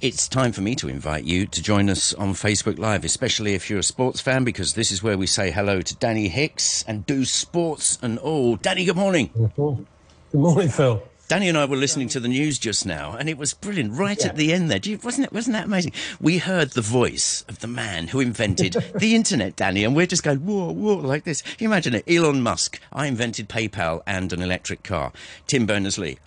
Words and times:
it's 0.00 0.28
time 0.28 0.52
for 0.52 0.62
me 0.62 0.74
to 0.74 0.88
invite 0.88 1.24
you 1.24 1.46
to 1.46 1.62
join 1.62 1.90
us 1.90 2.14
on 2.14 2.32
Facebook 2.32 2.78
Live, 2.78 3.04
especially 3.04 3.54
if 3.54 3.68
you're 3.68 3.80
a 3.80 3.82
sports 3.82 4.20
fan, 4.20 4.44
because 4.44 4.72
this 4.74 4.90
is 4.90 5.02
where 5.02 5.18
we 5.18 5.26
say 5.26 5.50
hello 5.50 5.82
to 5.82 5.94
Danny 5.96 6.28
Hicks 6.28 6.82
and 6.84 7.04
do 7.04 7.24
sports 7.24 7.98
and 8.00 8.18
all. 8.18 8.56
Danny, 8.56 8.86
good 8.86 8.96
morning. 8.96 9.30
Good 9.34 9.86
morning, 10.32 10.68
Phil. 10.68 11.02
Danny 11.28 11.48
and 11.48 11.56
I 11.56 11.66
were 11.66 11.76
listening 11.76 12.08
to 12.08 12.20
the 12.20 12.28
news 12.28 12.58
just 12.58 12.86
now, 12.86 13.14
and 13.14 13.28
it 13.28 13.36
was 13.36 13.52
brilliant. 13.54 13.92
Right 13.92 14.18
yeah. 14.18 14.28
at 14.28 14.36
the 14.36 14.52
end 14.52 14.70
there, 14.70 14.80
wasn't 15.04 15.26
it? 15.26 15.32
Wasn't 15.32 15.52
that 15.52 15.66
amazing? 15.66 15.92
We 16.20 16.38
heard 16.38 16.70
the 16.70 16.80
voice 16.80 17.44
of 17.46 17.60
the 17.60 17.68
man 17.68 18.08
who 18.08 18.20
invented 18.20 18.72
the 18.94 19.14
internet, 19.14 19.54
Danny, 19.54 19.84
and 19.84 19.94
we're 19.94 20.06
just 20.06 20.22
going 20.22 20.38
whoa, 20.38 20.72
whoa, 20.72 20.94
like 20.94 21.24
this. 21.24 21.42
Can 21.42 21.56
you 21.60 21.68
imagine 21.68 21.94
it? 21.94 22.04
Elon 22.08 22.42
Musk. 22.42 22.80
I 22.92 23.06
invented 23.06 23.48
PayPal 23.48 24.02
and 24.06 24.32
an 24.32 24.40
electric 24.40 24.82
car. 24.82 25.12
Tim 25.46 25.66
Berners 25.66 25.98
Lee. 25.98 26.18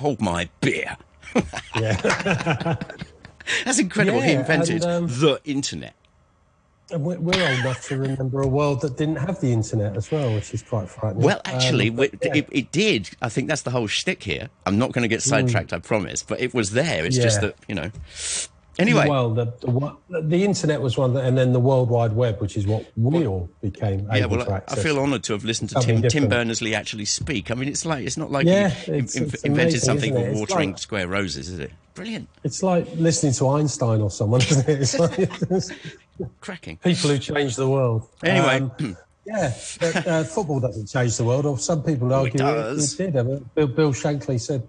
Hold 0.00 0.20
my 0.20 0.48
beer. 0.60 0.96
yeah. 1.76 2.76
That's 3.64 3.78
incredible. 3.78 4.20
Yeah, 4.20 4.26
he 4.26 4.32
invented 4.32 4.84
and, 4.84 4.84
um, 4.84 5.06
the 5.06 5.40
internet. 5.44 5.94
And 6.90 7.04
we're, 7.04 7.16
old 7.16 7.58
enough 7.60 7.86
to 7.88 7.98
remember 7.98 8.40
a 8.40 8.46
world 8.46 8.80
that 8.80 8.96
didn't 8.96 9.16
have 9.16 9.40
the 9.42 9.52
internet 9.52 9.94
as 9.94 10.10
well, 10.10 10.34
which 10.34 10.54
is 10.54 10.62
quite 10.62 10.88
frightening. 10.88 11.22
Well, 11.22 11.40
actually, 11.44 11.90
um, 11.90 11.96
but, 11.96 12.14
yeah. 12.22 12.36
it, 12.36 12.48
it, 12.50 12.72
did. 12.72 13.10
I 13.20 13.28
think 13.28 13.48
that's 13.48 13.60
the 13.60 13.70
whole 13.70 13.86
shtick 13.86 14.22
here. 14.22 14.48
I'm 14.64 14.78
not 14.78 14.92
going 14.92 15.02
to 15.02 15.08
get 15.08 15.22
sidetracked, 15.22 15.70
mm. 15.70 15.76
I 15.76 15.80
promise. 15.80 16.22
But 16.22 16.40
it 16.40 16.54
was 16.54 16.70
there. 16.70 17.04
It's 17.04 17.18
yeah. 17.18 17.22
just 17.22 17.42
that 17.42 17.56
you 17.68 17.74
know. 17.74 17.90
Anyway, 18.78 19.08
well, 19.08 19.30
the, 19.30 19.46
the, 20.08 20.22
the, 20.22 20.44
internet 20.44 20.80
was 20.80 20.96
one, 20.96 21.12
that, 21.14 21.24
and 21.24 21.36
then 21.36 21.52
the 21.52 21.58
World 21.58 21.90
Wide 21.90 22.12
Web, 22.12 22.40
which 22.40 22.56
is 22.56 22.64
what 22.64 22.86
we 22.96 23.26
all 23.26 23.50
became 23.60 24.08
yeah, 24.14 24.26
well, 24.26 24.44
to 24.44 24.52
access. 24.52 24.78
I 24.78 24.82
feel 24.82 25.00
honoured 25.00 25.24
to 25.24 25.32
have 25.32 25.44
listened 25.44 25.70
to 25.70 25.80
Tim, 25.80 26.00
Tim 26.02 26.28
Berners 26.28 26.62
Lee 26.62 26.74
actually 26.74 27.04
speak. 27.04 27.50
I 27.50 27.54
mean, 27.54 27.68
it's 27.68 27.84
like 27.84 28.06
it's 28.06 28.16
not 28.16 28.30
like 28.30 28.46
yeah, 28.46 28.68
he 28.68 28.92
it's, 28.92 29.16
it's 29.16 29.42
invented 29.42 29.74
amazing, 29.74 29.80
something 29.80 30.14
called 30.14 30.36
watering 30.36 30.70
like, 30.70 30.78
square 30.78 31.08
roses, 31.08 31.48
is 31.48 31.58
it? 31.58 31.72
Brilliant. 31.98 32.28
It's 32.44 32.62
like 32.62 32.86
listening 32.94 33.32
to 33.34 33.48
Einstein 33.48 34.00
or 34.00 34.10
someone, 34.10 34.40
isn't 34.42 34.68
it? 34.68 34.80
It's 34.80 34.98
like, 34.98 35.28
cracking 36.40 36.76
people 36.76 37.10
who 37.10 37.18
change 37.18 37.56
the 37.56 37.68
world. 37.68 38.06
Anyway. 38.22 38.60
Um, 38.60 38.96
yeah, 39.26 39.52
but, 39.80 40.06
uh, 40.06 40.22
football 40.22 40.60
doesn't 40.60 40.86
change 40.86 41.16
the 41.16 41.24
world, 41.24 41.44
or 41.44 41.58
some 41.58 41.82
people 41.82 42.14
argue 42.14 42.40
it, 42.40 42.78
it, 42.78 43.12
did. 43.12 43.54
Bill, 43.54 43.66
Bill 43.66 43.92
Shankly 43.92 44.40
said 44.40 44.64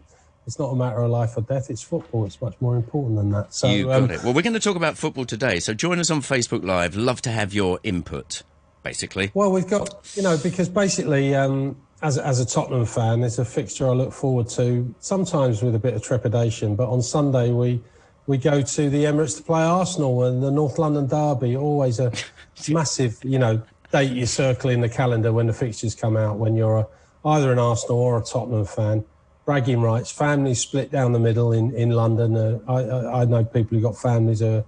it's 0.48 0.58
not 0.58 0.70
a 0.70 0.76
matter 0.76 1.04
of 1.04 1.12
life 1.12 1.38
or 1.38 1.42
death. 1.42 1.70
It's 1.70 1.84
football. 1.84 2.26
It's 2.26 2.42
much 2.42 2.56
more 2.60 2.76
important 2.76 3.18
than 3.18 3.30
that. 3.30 3.54
So 3.54 3.70
you 3.70 3.86
got 3.86 4.02
um, 4.02 4.10
it. 4.10 4.24
Well, 4.24 4.34
we're 4.34 4.42
going 4.42 4.54
to 4.54 4.60
talk 4.60 4.76
about 4.76 4.98
football 4.98 5.26
today. 5.26 5.60
So 5.60 5.76
join 5.76 6.00
us 6.00 6.10
on 6.10 6.22
Facebook 6.22 6.64
Live. 6.64 6.96
Love 6.96 7.22
to 7.22 7.30
have 7.30 7.54
your 7.54 7.80
input. 7.84 8.42
Basically. 8.82 9.30
Well, 9.36 9.52
we've 9.52 9.68
got 9.68 10.12
you 10.16 10.24
know 10.24 10.36
because 10.38 10.68
basically. 10.68 11.36
Um, 11.36 11.78
as, 12.02 12.18
as 12.18 12.40
a 12.40 12.46
Tottenham 12.46 12.86
fan, 12.86 13.24
it's 13.24 13.40
a 13.40 13.46
fixture 13.46 13.88
I 13.88 13.92
look 13.92 14.14
forward 14.14 14.48
to, 14.50 14.94
sometimes 15.00 15.62
with 15.62 15.76
a 15.76 15.80
bit 15.80 15.94
of 15.94 16.02
trepidation. 16.02 16.76
But 16.76 16.90
on 16.90 17.02
Sunday, 17.02 17.52
we 17.52 17.82
we 18.28 18.38
go 18.38 18.62
to 18.62 18.90
the 18.92 19.06
Emirates 19.06 19.38
to 19.38 19.44
play 19.44 19.64
Arsenal 19.64 20.24
and 20.26 20.44
the 20.44 20.52
North 20.52 20.78
London 20.78 21.08
Derby. 21.08 21.56
Always 21.58 22.00
a 22.00 22.12
massive, 22.70 23.18
you 23.24 23.40
know, 23.40 23.62
date 23.92 24.12
you 24.12 24.28
circle 24.28 24.70
in 24.70 24.82
the 24.82 24.90
calendar 24.90 25.34
when 25.34 25.48
the 25.48 25.54
fixtures 25.54 25.96
come 25.96 26.16
out. 26.16 26.38
When 26.38 26.56
you're 26.56 26.78
a, 26.78 26.88
either 27.26 27.52
an 27.52 27.58
Arsenal 27.58 27.98
or 27.98 28.20
a 28.20 28.24
Tottenham 28.24 28.66
fan, 28.66 29.04
bragging 29.46 29.82
rights. 29.82 30.12
Families 30.12 30.60
split 30.60 30.92
down 30.92 31.12
the 31.12 31.20
middle 31.20 31.52
in 31.52 31.74
in 31.76 31.90
London. 31.90 32.38
Uh, 32.38 32.60
I, 32.68 32.82
I, 32.82 33.22
I 33.22 33.26
know 33.26 33.44
people 33.44 33.78
who 33.78 33.82
got 33.82 33.98
families 33.98 34.42
who 34.42 34.64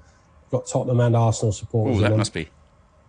got 0.49 0.65
Tottenham 0.65 0.99
and 0.99 1.15
Arsenal 1.15 1.51
supporters. 1.51 1.97
Oh, 1.97 2.01
that 2.01 2.17
must 2.17 2.33
be 2.33 2.49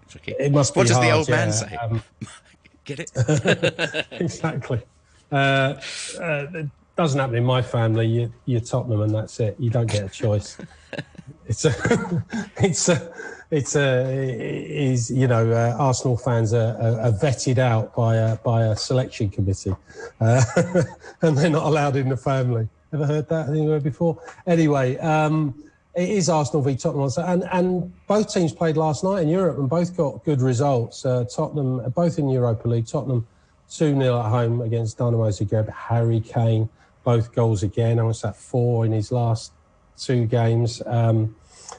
tricky. 0.08 0.34
It 0.38 0.52
must 0.52 0.76
what 0.76 0.86
be. 0.86 0.92
What 0.92 0.94
does 0.94 0.96
hard, 0.96 1.08
the 1.08 1.16
old 1.16 1.28
yeah. 1.28 1.36
man 1.36 1.52
say? 1.52 1.76
Um, 1.76 2.02
Get 2.84 3.00
it? 3.00 3.10
exactly. 4.12 4.82
Uh, 5.30 5.80
uh, 6.20 6.46
it 6.54 6.68
doesn't 6.96 7.18
happen 7.18 7.36
in 7.36 7.44
my 7.44 7.62
family. 7.62 8.06
You, 8.06 8.32
you're 8.44 8.60
Tottenham, 8.60 9.00
and 9.02 9.14
that's 9.14 9.40
it. 9.40 9.56
You 9.58 9.70
don't 9.70 9.90
get 9.90 10.04
a 10.04 10.08
choice. 10.08 10.58
it's 11.46 11.64
a, 11.64 12.24
it's 12.58 12.88
a, 12.88 13.14
it's 13.50 13.76
a, 13.76 14.10
is 14.10 15.10
you 15.10 15.26
know, 15.26 15.50
uh, 15.50 15.76
Arsenal 15.78 16.16
fans 16.16 16.52
are, 16.52 16.76
are, 16.80 17.00
are, 17.00 17.12
vetted 17.12 17.58
out 17.58 17.94
by 17.94 18.16
a 18.16 18.36
by 18.36 18.64
a 18.64 18.76
selection 18.76 19.30
committee, 19.30 19.74
uh, 20.20 20.42
and 21.22 21.36
they're 21.38 21.50
not 21.50 21.66
allowed 21.66 21.96
in 21.96 22.08
the 22.08 22.16
family. 22.16 22.68
Ever 22.92 23.06
heard 23.06 23.28
that 23.28 23.48
anywhere 23.48 23.80
before? 23.80 24.20
Anyway. 24.46 24.98
Um, 24.98 25.62
it 25.94 26.08
is 26.08 26.28
Arsenal 26.28 26.62
v 26.62 26.76
Tottenham, 26.76 27.10
and 27.18 27.44
and 27.52 28.06
both 28.06 28.32
teams 28.32 28.52
played 28.52 28.76
last 28.76 29.04
night 29.04 29.22
in 29.22 29.28
Europe, 29.28 29.58
and 29.58 29.68
both 29.68 29.96
got 29.96 30.24
good 30.24 30.40
results. 30.40 31.04
Uh, 31.04 31.24
Tottenham, 31.24 31.90
both 31.90 32.18
in 32.18 32.28
Europa 32.28 32.68
League. 32.68 32.86
Tottenham 32.86 33.26
two 33.70 33.94
0 33.94 34.20
at 34.20 34.28
home 34.30 34.60
against 34.60 34.98
Dynamo 34.98 35.28
Zagreb. 35.28 35.68
Harry 35.70 36.20
Kane, 36.20 36.68
both 37.04 37.34
goals 37.34 37.62
again. 37.62 37.98
I 37.98 38.04
was 38.04 38.24
at 38.24 38.36
four 38.36 38.86
in 38.86 38.92
his 38.92 39.12
last 39.12 39.52
two 39.98 40.26
games. 40.26 40.82
Um, 40.86 41.36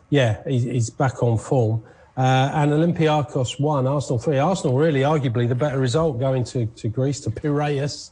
yeah, 0.09 0.44
he's, 0.47 0.63
he's, 0.63 0.90
back 0.90 1.22
on 1.23 1.38
form. 1.38 1.84
Uh, 2.16 2.52
and 2.53 2.72
Olympiacos 2.72 3.59
won, 3.59 3.88
Arsenal 3.88 4.19
three. 4.19 4.38
Arsenal 4.38 4.78
really, 4.78 5.02
arguably, 5.02 5.47
the 5.47 5.56
better 5.56 5.79
result 5.79 6.19
going 6.19 6.44
to, 6.46 6.68
to 6.68 6.88
Greece, 6.88 7.19
to 7.22 7.31
Piraeus. 7.31 8.12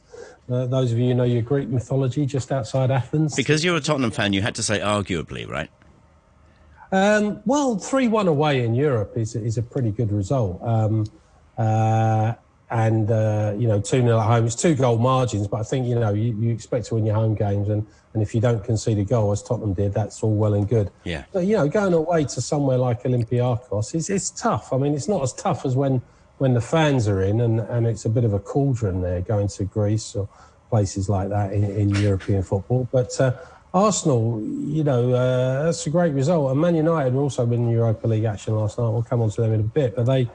Uh, 0.50 0.66
those 0.66 0.90
of 0.90 0.98
you 0.98 1.08
who 1.08 1.14
know 1.14 1.24
your 1.24 1.42
Greek 1.42 1.68
mythology, 1.68 2.26
just 2.26 2.50
outside 2.50 2.90
Athens. 2.90 3.36
Because 3.36 3.64
you're 3.64 3.76
a 3.76 3.80
Tottenham 3.80 4.10
fan, 4.10 4.32
you 4.32 4.42
had 4.42 4.56
to 4.56 4.62
say 4.62 4.80
arguably, 4.80 5.48
right? 5.48 5.70
Um, 6.92 7.40
well, 7.46 7.78
3 7.78 8.08
1 8.08 8.28
away 8.28 8.64
in 8.64 8.74
Europe 8.74 9.16
is, 9.16 9.34
is 9.34 9.56
a 9.56 9.62
pretty 9.62 9.90
good 9.90 10.12
result. 10.12 10.62
Um, 10.62 11.06
uh, 11.56 12.34
and, 12.70 13.10
uh, 13.10 13.54
you 13.58 13.68
know, 13.68 13.80
2 13.80 14.00
0 14.00 14.18
at 14.18 14.26
home, 14.26 14.46
it's 14.46 14.54
two 14.54 14.74
goal 14.74 14.96
margins, 14.96 15.46
but 15.46 15.60
I 15.60 15.62
think, 15.62 15.86
you 15.86 15.94
know, 15.94 16.14
you, 16.14 16.34
you 16.40 16.52
expect 16.52 16.86
to 16.86 16.94
win 16.94 17.04
your 17.04 17.14
home 17.14 17.34
games. 17.34 17.68
And, 17.68 17.86
and 18.14 18.22
if 18.22 18.34
you 18.34 18.40
don't 18.40 18.64
concede 18.64 18.98
a 18.98 19.04
goal, 19.04 19.30
as 19.30 19.42
Tottenham 19.42 19.74
did, 19.74 19.92
that's 19.92 20.22
all 20.22 20.34
well 20.34 20.54
and 20.54 20.66
good. 20.66 20.90
Yeah. 21.04 21.24
But, 21.32 21.40
you 21.40 21.54
know, 21.54 21.68
going 21.68 21.92
away 21.92 22.24
to 22.24 22.40
somewhere 22.40 22.78
like 22.78 23.02
Olympiacos, 23.02 23.94
is 23.94 24.08
it's 24.08 24.30
tough. 24.30 24.72
I 24.72 24.78
mean, 24.78 24.94
it's 24.94 25.08
not 25.08 25.22
as 25.22 25.34
tough 25.34 25.66
as 25.66 25.76
when, 25.76 26.00
when 26.38 26.54
the 26.54 26.62
fans 26.62 27.08
are 27.08 27.22
in, 27.22 27.42
and, 27.42 27.60
and 27.60 27.86
it's 27.86 28.06
a 28.06 28.10
bit 28.10 28.24
of 28.24 28.32
a 28.32 28.38
cauldron 28.38 29.02
there 29.02 29.20
going 29.20 29.48
to 29.48 29.64
Greece 29.64 30.14
or 30.14 30.26
places 30.70 31.10
like 31.10 31.28
that 31.28 31.52
in, 31.52 31.64
in 31.64 31.90
European 31.90 32.42
football. 32.42 32.88
But, 32.90 33.20
uh, 33.20 33.32
Arsenal, 33.74 34.42
you 34.42 34.84
know, 34.84 35.14
uh, 35.14 35.64
that's 35.64 35.86
a 35.86 35.90
great 35.90 36.12
result. 36.12 36.50
And 36.50 36.60
Man 36.60 36.74
United 36.74 37.14
were 37.14 37.22
also 37.22 37.50
in 37.50 37.70
Europa 37.70 38.06
League 38.06 38.24
action 38.24 38.54
last 38.54 38.78
night. 38.78 38.88
We'll 38.90 39.02
come 39.02 39.22
on 39.22 39.30
to 39.30 39.40
them 39.40 39.54
in 39.54 39.60
a 39.60 39.64
bit, 39.64 39.96
but 39.96 40.04
they 40.04 40.28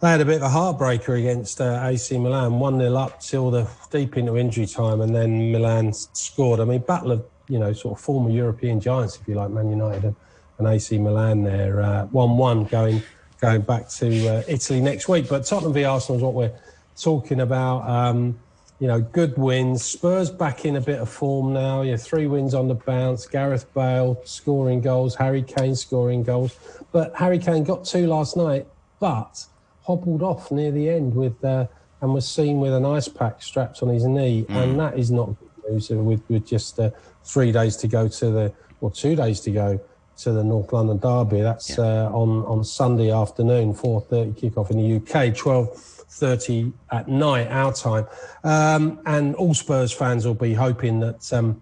they 0.00 0.10
had 0.10 0.20
a 0.20 0.24
bit 0.24 0.36
of 0.36 0.42
a 0.42 0.48
heartbreaker 0.48 1.18
against 1.18 1.60
uh, 1.60 1.80
AC 1.84 2.18
Milan, 2.18 2.58
one 2.58 2.78
0 2.78 2.94
up 2.96 3.20
till 3.20 3.50
the 3.50 3.66
deep 3.90 4.16
into 4.18 4.36
injury 4.36 4.66
time, 4.66 5.00
and 5.00 5.14
then 5.14 5.52
Milan 5.52 5.92
scored. 5.92 6.60
I 6.60 6.64
mean, 6.64 6.80
battle 6.80 7.12
of 7.12 7.24
you 7.48 7.58
know 7.58 7.72
sort 7.72 7.98
of 7.98 8.04
former 8.04 8.30
European 8.30 8.80
giants, 8.80 9.18
if 9.20 9.26
you 9.28 9.34
like, 9.34 9.50
Man 9.50 9.70
United 9.70 10.04
and, 10.04 10.16
and 10.58 10.66
AC 10.66 10.98
Milan 10.98 11.44
there, 11.44 11.80
uh, 11.80 12.06
one 12.06 12.36
one 12.36 12.64
going 12.64 13.02
going 13.40 13.62
back 13.62 13.88
to 13.90 14.28
uh, 14.28 14.42
Italy 14.48 14.80
next 14.80 15.08
week. 15.08 15.28
But 15.28 15.46
Tottenham 15.46 15.72
v 15.72 15.84
Arsenal 15.84 16.16
is 16.16 16.22
what 16.22 16.34
we're 16.34 16.58
talking 16.96 17.40
about. 17.40 17.88
Um, 17.88 18.38
you 18.78 18.86
know, 18.86 19.00
good 19.00 19.36
wins. 19.38 19.84
Spurs 19.84 20.30
back 20.30 20.64
in 20.64 20.76
a 20.76 20.80
bit 20.80 21.00
of 21.00 21.08
form 21.08 21.52
now. 21.52 21.82
Yeah, 21.82 21.96
three 21.96 22.26
wins 22.26 22.54
on 22.54 22.68
the 22.68 22.74
bounce. 22.74 23.26
Gareth 23.26 23.72
Bale 23.74 24.20
scoring 24.24 24.80
goals. 24.80 25.14
Harry 25.14 25.42
Kane 25.42 25.74
scoring 25.74 26.22
goals. 26.22 26.58
But 26.92 27.14
Harry 27.16 27.38
Kane 27.38 27.64
got 27.64 27.84
two 27.84 28.06
last 28.06 28.36
night, 28.36 28.66
but 29.00 29.46
hobbled 29.82 30.22
off 30.22 30.50
near 30.50 30.70
the 30.70 30.88
end 30.90 31.14
with 31.14 31.42
uh, 31.44 31.66
and 32.00 32.12
was 32.12 32.28
seen 32.28 32.60
with 32.60 32.74
an 32.74 32.84
ice 32.84 33.08
pack 33.08 33.42
strapped 33.42 33.82
on 33.82 33.88
his 33.88 34.04
knee, 34.04 34.44
mm. 34.48 34.54
and 34.56 34.78
that 34.78 34.98
is 34.98 35.10
not 35.10 35.28
good 35.28 35.72
news. 35.72 35.90
With 35.90 36.22
with 36.28 36.46
just 36.46 36.78
uh, 36.78 36.90
three 37.24 37.52
days 37.52 37.76
to 37.78 37.88
go 37.88 38.08
to 38.08 38.30
the 38.30 38.52
or 38.80 38.90
two 38.90 39.16
days 39.16 39.40
to 39.40 39.50
go 39.50 39.80
to 40.18 40.32
the 40.32 40.42
North 40.42 40.72
London 40.72 40.98
Derby. 40.98 41.40
That's 41.40 41.78
yeah. 41.78 41.84
uh, 41.84 42.10
on 42.10 42.44
on 42.44 42.64
Sunday 42.64 43.10
afternoon, 43.10 43.74
four 43.74 44.00
thirty 44.00 44.32
kickoff 44.32 44.70
in 44.70 44.78
the 44.78 44.96
UK. 44.96 45.34
12:30 45.34 46.72
at 46.92 47.08
night, 47.08 47.48
our 47.48 47.72
time. 47.72 48.06
Um, 48.44 49.00
and 49.06 49.34
all 49.34 49.54
Spurs 49.54 49.92
fans 49.92 50.26
will 50.26 50.34
be 50.34 50.54
hoping 50.54 51.00
that 51.00 51.32
um, 51.32 51.60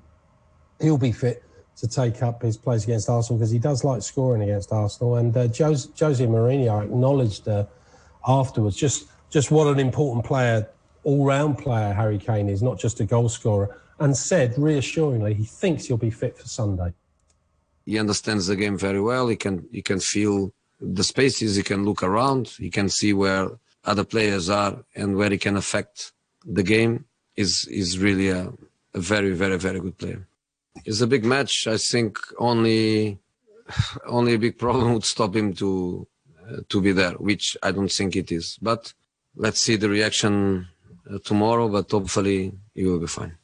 he'll 0.80 0.98
be 0.98 1.12
fit 1.12 1.42
to 1.76 1.88
take 1.88 2.22
up 2.22 2.42
his 2.42 2.56
place 2.56 2.84
against 2.84 3.08
Arsenal 3.08 3.38
because 3.38 3.50
he 3.50 3.58
does 3.58 3.84
like 3.84 4.02
scoring 4.02 4.42
against 4.42 4.72
Arsenal. 4.72 5.16
And 5.16 5.36
uh, 5.36 5.48
Jose, 5.48 5.88
Jose 5.98 6.24
Mourinho 6.24 6.84
acknowledged 6.84 7.48
uh, 7.48 7.66
afterwards 8.26 8.76
just, 8.76 9.08
just 9.30 9.50
what 9.50 9.66
an 9.66 9.80
important 9.80 10.24
player, 10.24 10.68
all 11.02 11.24
round 11.24 11.58
player 11.58 11.92
Harry 11.92 12.18
Kane 12.18 12.48
is, 12.48 12.62
not 12.62 12.78
just 12.78 13.00
a 13.00 13.04
goal 13.04 13.28
scorer, 13.28 13.80
and 13.98 14.16
said 14.16 14.56
reassuringly 14.56 15.34
he 15.34 15.44
thinks 15.44 15.86
he'll 15.86 15.96
be 15.96 16.10
fit 16.10 16.38
for 16.38 16.46
Sunday. 16.46 16.92
He 17.84 17.98
understands 17.98 18.46
the 18.46 18.56
game 18.56 18.78
very 18.78 19.00
well. 19.00 19.28
He 19.28 19.36
can 19.36 19.66
he 19.72 19.82
can 19.82 20.00
feel 20.00 20.52
the 20.80 21.04
spaces. 21.04 21.56
He 21.56 21.62
can 21.62 21.84
look 21.84 22.02
around. 22.02 22.48
He 22.58 22.70
can 22.70 22.88
see 22.88 23.12
where 23.12 23.50
other 23.84 24.04
players 24.04 24.48
are 24.48 24.84
and 24.94 25.16
where 25.16 25.30
he 25.30 25.38
can 25.38 25.56
affect 25.56 26.12
the 26.44 26.62
game 26.62 27.04
is 27.36 27.66
is 27.68 27.98
really 27.98 28.28
a, 28.30 28.52
a 28.94 29.00
very 29.00 29.32
very 29.32 29.58
very 29.58 29.80
good 29.80 29.98
player. 29.98 30.26
It's 30.84 31.00
a 31.00 31.06
big 31.06 31.24
match. 31.24 31.66
I 31.66 31.76
think 31.76 32.18
only 32.38 33.18
only 34.06 34.34
a 34.34 34.38
big 34.38 34.58
problem 34.58 34.94
would 34.94 35.04
stop 35.04 35.36
him 35.36 35.52
to 35.54 36.06
uh, 36.48 36.56
to 36.68 36.80
be 36.80 36.92
there, 36.92 37.12
which 37.12 37.56
I 37.62 37.70
don't 37.72 37.92
think 37.92 38.16
it 38.16 38.32
is. 38.32 38.58
But 38.60 38.92
let's 39.36 39.60
see 39.60 39.76
the 39.76 39.88
reaction 39.88 40.68
uh, 41.10 41.18
tomorrow. 41.24 41.68
But 41.68 41.90
hopefully 41.90 42.52
he 42.74 42.84
will 42.84 43.00
be 43.00 43.06
fine. 43.06 43.36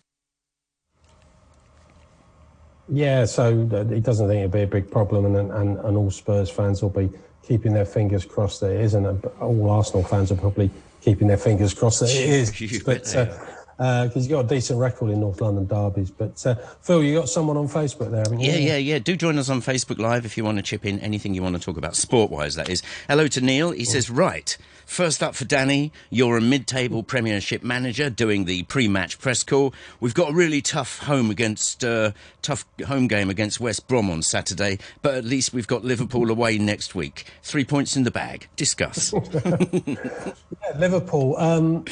Yeah, 2.93 3.25
so 3.25 3.57
he 3.89 4.01
doesn't 4.01 4.27
think 4.27 4.45
it'll 4.45 4.53
be 4.53 4.63
a 4.63 4.67
big 4.67 4.91
problem, 4.91 5.25
and, 5.25 5.51
and, 5.53 5.79
and 5.79 5.97
all 5.97 6.11
Spurs 6.11 6.51
fans 6.51 6.83
will 6.83 6.91
be 6.91 7.09
keeping 7.43 7.73
their 7.73 7.85
fingers 7.85 8.25
crossed 8.25 8.61
that 8.61 8.73
it 8.73 8.81
isn't. 8.81 9.25
All 9.41 9.71
Arsenal 9.71 10.03
fans 10.03 10.33
are 10.33 10.37
probably 10.37 10.71
keeping 11.01 11.29
their 11.29 11.37
fingers 11.37 11.73
crossed 11.73 12.01
that 12.01 12.11
it 12.11 12.29
is. 12.29 12.83
but 12.83 13.17
uh, 13.17 13.27
because 13.81 14.15
uh, 14.15 14.21
you've 14.21 14.29
got 14.29 14.45
a 14.45 14.49
decent 14.49 14.79
record 14.79 15.09
in 15.09 15.21
North 15.21 15.41
London 15.41 15.67
derbies. 15.67 16.11
But 16.11 16.47
uh, 16.47 16.55
Phil, 16.83 17.03
you 17.03 17.19
got 17.19 17.31
someone 17.31 17.57
on 17.57 17.67
Facebook 17.67 18.11
there, 18.11 18.27
Yeah, 18.39 18.57
yeah, 18.57 18.77
yeah. 18.77 18.99
Do 18.99 19.17
join 19.17 19.39
us 19.39 19.49
on 19.49 19.63
Facebook 19.63 19.99
Live 19.99 20.27
if 20.27 20.37
you 20.37 20.45
want 20.45 20.59
to 20.59 20.63
chip 20.63 20.85
in 20.85 21.01
anything 21.01 21.33
you 21.33 21.43
want 21.43 21.57
to 21.57 21.63
talk 21.63 21.79
about 21.79 21.97
sport 21.97 22.31
wise, 22.31 22.57
that 22.57 22.69
is. 22.69 22.83
Hello 23.09 23.27
to 23.29 23.41
Neil. 23.41 23.71
He 23.71 23.87
says, 23.87 24.11
Right, 24.11 24.55
first 24.85 25.23
up 25.23 25.35
for 25.35 25.47
Danny, 25.47 25.93
you're 26.11 26.37
a 26.37 26.43
mid 26.43 26.67
table 26.67 27.03
Premiership 27.03 27.63
manager 27.63 28.11
doing 28.11 28.45
the 28.45 28.65
pre 28.65 28.87
match 28.87 29.19
press 29.19 29.43
call. 29.43 29.73
We've 29.99 30.13
got 30.13 30.33
a 30.33 30.35
really 30.35 30.61
tough 30.61 30.99
home 30.99 31.31
against, 31.31 31.83
uh, 31.83 32.13
tough 32.43 32.67
home 32.87 33.09
game 33.09 33.31
against 33.31 33.61
West 33.61 33.89
Brom 33.89 34.11
on 34.11 34.21
Saturday, 34.21 34.79
but 35.01 35.15
at 35.15 35.25
least 35.25 35.55
we've 35.55 35.67
got 35.67 35.87
Liverpool 35.87 36.31
away 36.31 36.59
next 36.59 36.95
week. 36.95 37.25
Three 37.43 37.65
points 37.65 37.97
in 37.97 38.03
the 38.03 38.11
bag. 38.11 38.47
Discuss. 38.57 39.15
yeah, 39.47 40.35
Liverpool. 40.77 41.35
Um, 41.39 41.87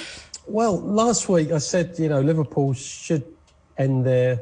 well, 0.48 0.80
last 0.80 1.28
week 1.28 1.52
I 1.52 1.58
said, 1.58 1.94
you 1.98 2.08
know, 2.08 2.20
Liverpool 2.20 2.72
should 2.72 3.24
end 3.76 4.04
their 4.04 4.40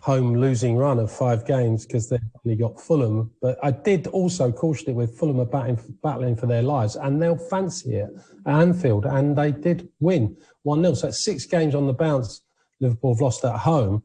home 0.00 0.34
losing 0.34 0.76
run 0.76 0.98
of 0.98 1.12
five 1.12 1.46
games 1.46 1.84
because 1.84 2.08
they've 2.08 2.20
only 2.44 2.56
got 2.56 2.80
Fulham. 2.80 3.30
But 3.42 3.58
I 3.62 3.70
did 3.70 4.06
also 4.08 4.50
caution 4.50 4.90
it 4.90 4.94
with 4.94 5.16
Fulham 5.18 5.40
are 5.40 5.44
battling, 5.44 5.78
battling 6.02 6.36
for 6.36 6.46
their 6.46 6.62
lives 6.62 6.96
and 6.96 7.20
they'll 7.20 7.36
fancy 7.36 7.96
it 7.96 8.10
at 8.46 8.60
Anfield. 8.60 9.04
And 9.04 9.36
they 9.36 9.52
did 9.52 9.88
win 10.00 10.36
1 10.62 10.82
0. 10.82 10.94
So 10.94 11.08
it's 11.08 11.22
six 11.22 11.44
games 11.44 11.74
on 11.74 11.86
the 11.86 11.92
bounce 11.92 12.40
Liverpool 12.80 13.14
have 13.14 13.20
lost 13.20 13.44
at 13.44 13.56
home. 13.56 14.02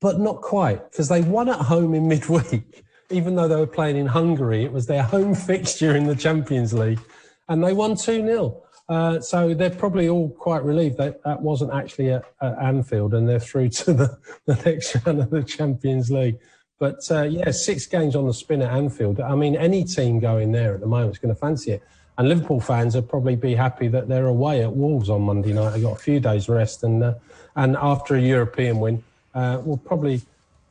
But 0.00 0.20
not 0.20 0.40
quite 0.40 0.90
because 0.90 1.08
they 1.08 1.22
won 1.22 1.48
at 1.48 1.58
home 1.60 1.94
in 1.94 2.08
midweek. 2.08 2.84
Even 3.10 3.34
though 3.34 3.48
they 3.48 3.56
were 3.56 3.66
playing 3.66 3.96
in 3.96 4.06
Hungary, 4.06 4.64
it 4.64 4.72
was 4.72 4.86
their 4.86 5.02
home 5.02 5.34
fixture 5.50 5.96
in 5.96 6.06
the 6.06 6.16
Champions 6.16 6.72
League. 6.72 7.00
And 7.48 7.62
they 7.62 7.72
won 7.72 7.96
2 7.96 8.24
0. 8.24 8.63
Uh, 8.88 9.18
so 9.18 9.54
they're 9.54 9.70
probably 9.70 10.08
all 10.08 10.28
quite 10.28 10.62
relieved 10.62 10.98
that 10.98 11.22
that 11.24 11.40
wasn't 11.40 11.72
actually 11.72 12.10
at, 12.12 12.24
at 12.42 12.58
Anfield 12.58 13.14
and 13.14 13.26
they're 13.26 13.40
through 13.40 13.70
to 13.70 13.92
the, 13.94 14.18
the 14.46 14.54
next 14.66 14.94
round 15.06 15.20
of 15.20 15.30
the 15.30 15.42
Champions 15.42 16.10
League. 16.10 16.38
But 16.78 17.00
uh, 17.10 17.22
yeah, 17.22 17.50
six 17.50 17.86
games 17.86 18.16
on 18.16 18.26
the 18.26 18.34
spin 18.34 18.60
at 18.60 18.72
Anfield. 18.72 19.20
I 19.20 19.34
mean, 19.34 19.56
any 19.56 19.84
team 19.84 20.18
going 20.18 20.52
there 20.52 20.74
at 20.74 20.80
the 20.80 20.86
moment 20.86 21.12
is 21.12 21.18
going 21.18 21.34
to 21.34 21.40
fancy 21.40 21.72
it. 21.72 21.82
And 22.18 22.28
Liverpool 22.28 22.60
fans 22.60 22.94
would 22.94 23.08
probably 23.08 23.36
be 23.36 23.54
happy 23.54 23.88
that 23.88 24.08
they're 24.08 24.26
away 24.26 24.62
at 24.62 24.72
Wolves 24.72 25.10
on 25.10 25.22
Monday 25.22 25.52
night. 25.52 25.70
They 25.70 25.80
got 25.80 25.92
a 25.92 26.00
few 26.00 26.20
days 26.20 26.48
rest, 26.48 26.84
and 26.84 27.02
uh, 27.02 27.14
and 27.56 27.76
after 27.76 28.14
a 28.14 28.20
European 28.20 28.78
win, 28.78 29.02
uh, 29.34 29.60
will 29.64 29.78
probably 29.78 30.22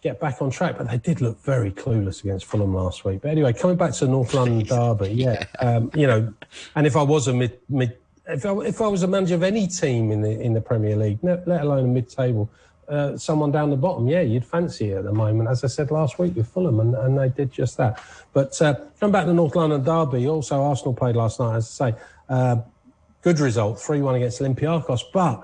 get 0.01 0.21
back 0.21 0.41
on 0.41 0.51
track. 0.51 0.77
But 0.77 0.89
they 0.89 0.97
did 0.97 1.19
look 1.19 1.41
very 1.43 1.71
clueless 1.71 2.23
against 2.23 2.45
Fulham 2.45 2.73
last 2.73 3.03
week. 3.03 3.21
But 3.21 3.31
anyway, 3.31 3.51
coming 3.51 3.75
back 3.75 3.91
to 3.95 4.07
North 4.07 4.33
London 4.33 4.65
derby, 4.67 5.09
yeah, 5.09 5.45
um, 5.59 5.91
you 5.93 6.07
know, 6.07 6.33
and 6.75 6.87
if 6.87 6.95
I 6.95 7.03
was 7.03 7.27
a 7.27 7.33
mid 7.33 7.59
mid 7.67 7.97
if 8.27 8.45
I, 8.45 8.51
if 8.59 8.81
I 8.81 8.87
was 8.87 9.03
a 9.03 9.07
manager 9.07 9.35
of 9.35 9.43
any 9.43 9.67
team 9.67 10.11
in 10.11 10.21
the 10.21 10.31
in 10.31 10.53
the 10.53 10.61
Premier 10.61 10.95
League, 10.95 11.19
let 11.21 11.47
alone 11.47 11.85
a 11.85 11.87
mid-table, 11.87 12.49
uh, 12.87 13.17
someone 13.17 13.51
down 13.51 13.69
the 13.69 13.75
bottom, 13.77 14.07
yeah, 14.07 14.21
you'd 14.21 14.45
fancy 14.45 14.91
it 14.91 14.97
at 14.97 15.03
the 15.03 15.11
moment. 15.11 15.49
As 15.49 15.63
I 15.63 15.67
said 15.67 15.91
last 15.91 16.19
week 16.19 16.35
with 16.35 16.47
Fulham, 16.47 16.79
and, 16.79 16.95
and 16.95 17.17
they 17.17 17.29
did 17.29 17.51
just 17.51 17.77
that. 17.77 18.01
But 18.33 18.59
uh, 18.61 18.75
coming 18.99 19.11
back 19.11 19.25
to 19.25 19.33
North 19.33 19.55
London 19.55 19.83
derby, 19.83 20.27
also 20.27 20.61
Arsenal 20.61 20.93
played 20.93 21.15
last 21.15 21.39
night, 21.39 21.55
as 21.55 21.81
I 21.81 21.91
say, 21.91 21.97
uh, 22.29 22.57
good 23.21 23.39
result, 23.39 23.81
three-one 23.81 24.15
against 24.15 24.41
Olympiacos, 24.41 25.01
but 25.13 25.43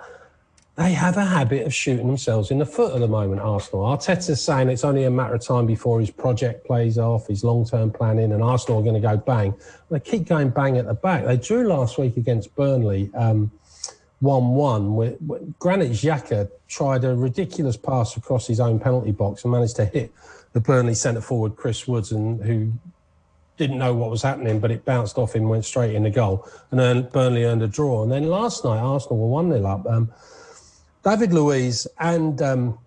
they 0.79 0.93
have 0.93 1.17
a 1.17 1.25
habit 1.25 1.67
of 1.67 1.73
shooting 1.73 2.07
themselves 2.07 2.51
in 2.51 2.57
the 2.57 2.65
foot 2.65 2.93
at 2.93 3.01
the 3.01 3.07
moment, 3.07 3.41
Arsenal. 3.41 3.81
Arteta's 3.81 4.41
saying 4.41 4.69
it's 4.69 4.85
only 4.85 5.03
a 5.03 5.11
matter 5.11 5.35
of 5.35 5.45
time 5.45 5.65
before 5.65 5.99
his 5.99 6.09
project 6.09 6.65
plays 6.65 6.97
off, 6.97 7.27
his 7.27 7.43
long 7.43 7.65
term 7.65 7.91
planning, 7.91 8.31
and 8.31 8.41
Arsenal 8.41 8.79
are 8.79 8.83
going 8.83 8.93
to 8.95 9.01
go 9.01 9.17
bang. 9.17 9.53
They 9.91 9.99
keep 9.99 10.25
going 10.25 10.51
bang 10.51 10.77
at 10.77 10.85
the 10.85 10.93
back. 10.93 11.25
They 11.25 11.35
drew 11.35 11.67
last 11.67 11.97
week 11.97 12.15
against 12.15 12.55
Burnley. 12.55 13.11
Um, 13.13 13.51
1 14.21 14.49
1. 14.55 15.55
Granit 15.59 15.91
Xhaka 15.91 16.49
tried 16.69 17.03
a 17.03 17.13
ridiculous 17.13 17.75
pass 17.75 18.15
across 18.15 18.47
his 18.47 18.61
own 18.61 18.79
penalty 18.79 19.11
box 19.11 19.43
and 19.43 19.51
managed 19.51 19.75
to 19.77 19.85
hit 19.85 20.13
the 20.53 20.61
Burnley 20.61 20.93
centre 20.93 21.21
forward, 21.21 21.57
Chris 21.57 21.89
Woods, 21.89 22.13
and 22.13 22.41
who 22.41 22.71
didn't 23.57 23.77
know 23.77 23.93
what 23.93 24.09
was 24.09 24.21
happening, 24.21 24.61
but 24.61 24.71
it 24.71 24.85
bounced 24.85 25.17
off 25.17 25.35
him, 25.35 25.49
went 25.49 25.65
straight 25.65 25.93
in 25.93 26.03
the 26.03 26.09
goal. 26.09 26.47
And 26.71 26.79
then 26.79 27.09
Burnley 27.09 27.43
earned 27.43 27.63
a 27.63 27.67
draw. 27.67 28.03
And 28.03 28.11
then 28.11 28.27
last 28.27 28.63
night, 28.63 28.79
Arsenal 28.79 29.17
were 29.17 29.27
1 29.27 29.51
0 29.51 29.65
up. 29.65 29.85
Um, 29.85 30.11
David 31.03 31.33
Luiz 31.33 31.87
and 31.99 32.41
um, 32.41 32.77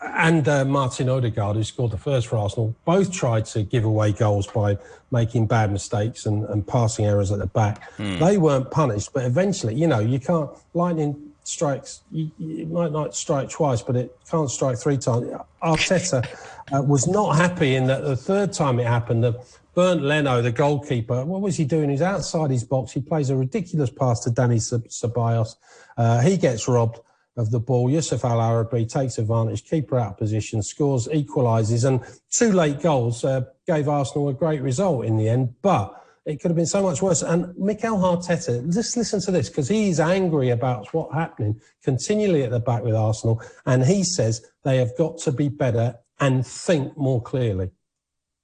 and 0.00 0.46
uh, 0.48 0.64
Martin 0.64 1.08
Odegaard, 1.08 1.56
who 1.56 1.64
scored 1.64 1.90
the 1.90 1.98
first 1.98 2.26
for 2.26 2.36
Arsenal, 2.36 2.74
both 2.84 3.12
tried 3.12 3.46
to 3.46 3.62
give 3.62 3.84
away 3.84 4.12
goals 4.12 4.46
by 4.46 4.78
making 5.10 5.46
bad 5.46 5.72
mistakes 5.72 6.26
and, 6.26 6.44
and 6.44 6.66
passing 6.66 7.06
errors 7.06 7.32
at 7.32 7.38
the 7.38 7.46
back. 7.46 7.90
Mm. 7.96 8.18
They 8.18 8.36
weren't 8.36 8.70
punished, 8.70 9.12
but 9.12 9.24
eventually, 9.24 9.74
you 9.74 9.86
know, 9.86 10.00
you 10.00 10.18
can't. 10.18 10.50
Lightning 10.74 11.25
strikes. 11.46 12.02
You 12.10 12.66
might 12.66 12.92
not 12.92 13.14
strike 13.14 13.50
twice, 13.50 13.82
but 13.82 13.96
it 13.96 14.16
can't 14.30 14.50
strike 14.50 14.78
three 14.78 14.98
times. 14.98 15.26
Arteta 15.62 16.26
uh, 16.72 16.82
was 16.82 17.06
not 17.06 17.36
happy 17.36 17.76
in 17.76 17.86
that 17.86 18.02
the 18.04 18.16
third 18.16 18.52
time 18.52 18.78
it 18.78 18.86
happened. 18.86 19.24
The 19.24 19.42
Bernd 19.74 20.02
Leno, 20.02 20.40
the 20.40 20.52
goalkeeper, 20.52 21.24
what 21.24 21.42
was 21.42 21.56
he 21.56 21.64
doing? 21.64 21.90
He's 21.90 22.02
outside 22.02 22.50
his 22.50 22.64
box. 22.64 22.92
He 22.92 23.00
plays 23.00 23.28
a 23.28 23.36
ridiculous 23.36 23.90
pass 23.90 24.20
to 24.20 24.30
Dani 24.30 24.56
Ceballos. 24.56 25.56
Uh, 25.98 26.20
he 26.20 26.36
gets 26.38 26.66
robbed 26.66 27.00
of 27.36 27.50
the 27.50 27.60
ball. 27.60 27.90
Youssef 27.90 28.24
El 28.24 28.40
Arabi 28.40 28.86
takes 28.86 29.18
advantage, 29.18 29.68
keeper 29.68 29.98
out 29.98 30.12
of 30.12 30.18
position, 30.18 30.62
scores, 30.62 31.08
equalises, 31.08 31.86
and 31.86 32.00
two 32.30 32.52
late 32.52 32.80
goals 32.80 33.24
uh, 33.24 33.42
gave 33.66 33.88
Arsenal 33.88 34.30
a 34.30 34.34
great 34.34 34.62
result 34.62 35.04
in 35.04 35.18
the 35.18 35.28
end. 35.28 35.54
But 35.60 36.02
it 36.26 36.40
could 36.40 36.50
have 36.50 36.56
been 36.56 36.66
so 36.66 36.82
much 36.82 37.00
worse. 37.00 37.22
And 37.22 37.56
Mikel 37.56 37.96
Arteta, 37.96 38.72
just 38.72 38.96
listen 38.96 39.20
to 39.20 39.30
this 39.30 39.48
because 39.48 39.68
he's 39.68 40.00
angry 40.00 40.50
about 40.50 40.92
what's 40.92 41.14
happening 41.14 41.60
continually 41.82 42.42
at 42.42 42.50
the 42.50 42.60
back 42.60 42.82
with 42.82 42.94
Arsenal, 42.94 43.40
and 43.64 43.84
he 43.84 44.04
says 44.04 44.44
they 44.64 44.76
have 44.76 44.96
got 44.98 45.18
to 45.18 45.32
be 45.32 45.48
better 45.48 45.94
and 46.20 46.46
think 46.46 46.96
more 46.96 47.22
clearly. 47.22 47.70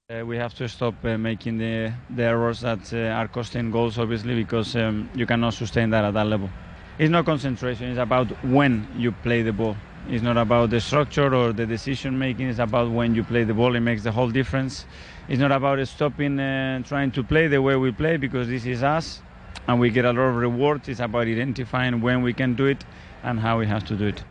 Uh, 0.09 0.25
we 0.25 0.37
have 0.37 0.55
to 0.55 0.69
stop 0.69 0.95
uh, 1.05 1.19
making 1.19 1.59
the, 1.59 1.93
the 2.11 2.23
errors 2.23 2.61
that 2.61 2.93
uh, 2.93 3.19
are 3.19 3.29
costing 3.29 3.71
goals, 3.71 3.99
obviously, 3.99 4.35
because 4.35 4.77
um, 4.77 5.11
you 5.15 5.27
cannot 5.27 5.55
sustain 5.55 5.91
that 5.91 6.05
at 6.05 6.15
that 6.15 6.27
level 6.27 6.51
it's 6.99 7.11
not 7.11 7.25
concentration 7.25 7.91
it's 7.91 7.99
about 7.99 8.29
when 8.45 8.87
you 8.97 9.11
play 9.11 9.43
the 9.43 9.53
ball 9.53 9.77
it's 10.09 10.23
not 10.23 10.37
about 10.37 10.69
the 10.71 10.81
structure 10.81 11.35
or 11.35 11.53
the 11.53 11.65
decision 11.65 12.19
making 12.19 12.49
it's 12.49 12.59
about 12.59 12.91
when 12.91 13.15
you 13.15 13.25
play 13.25 13.45
the 13.45 13.55
ball 13.55 13.75
it 13.75 13.81
makes 13.81 14.03
the 14.03 14.13
whole 14.13 14.29
difference 14.29 14.85
it's 15.29 15.41
not 15.41 15.53
about 15.53 15.87
stopping 15.87 16.39
and 16.39 16.85
trying 16.85 17.11
to 17.13 17.23
play 17.23 17.47
the 17.49 17.61
way 17.61 17.77
we 17.77 17.93
play 17.93 18.17
because 18.17 18.49
this 18.49 18.67
is 18.67 18.83
us 18.83 19.23
and 19.69 19.79
we 19.79 19.91
get 19.91 20.05
a 20.05 20.13
lot 20.13 20.23
of 20.23 20.37
rewards 20.37 20.89
it's 20.89 21.01
about 21.01 21.27
identifying 21.27 22.01
when 22.01 22.23
we 22.23 22.33
can 22.33 22.55
do 22.55 22.67
it 22.67 22.85
and 23.23 23.39
how 23.41 23.59
we 23.59 23.67
have 23.67 23.85
to 23.85 23.95
do 23.95 24.07
it 24.07 24.25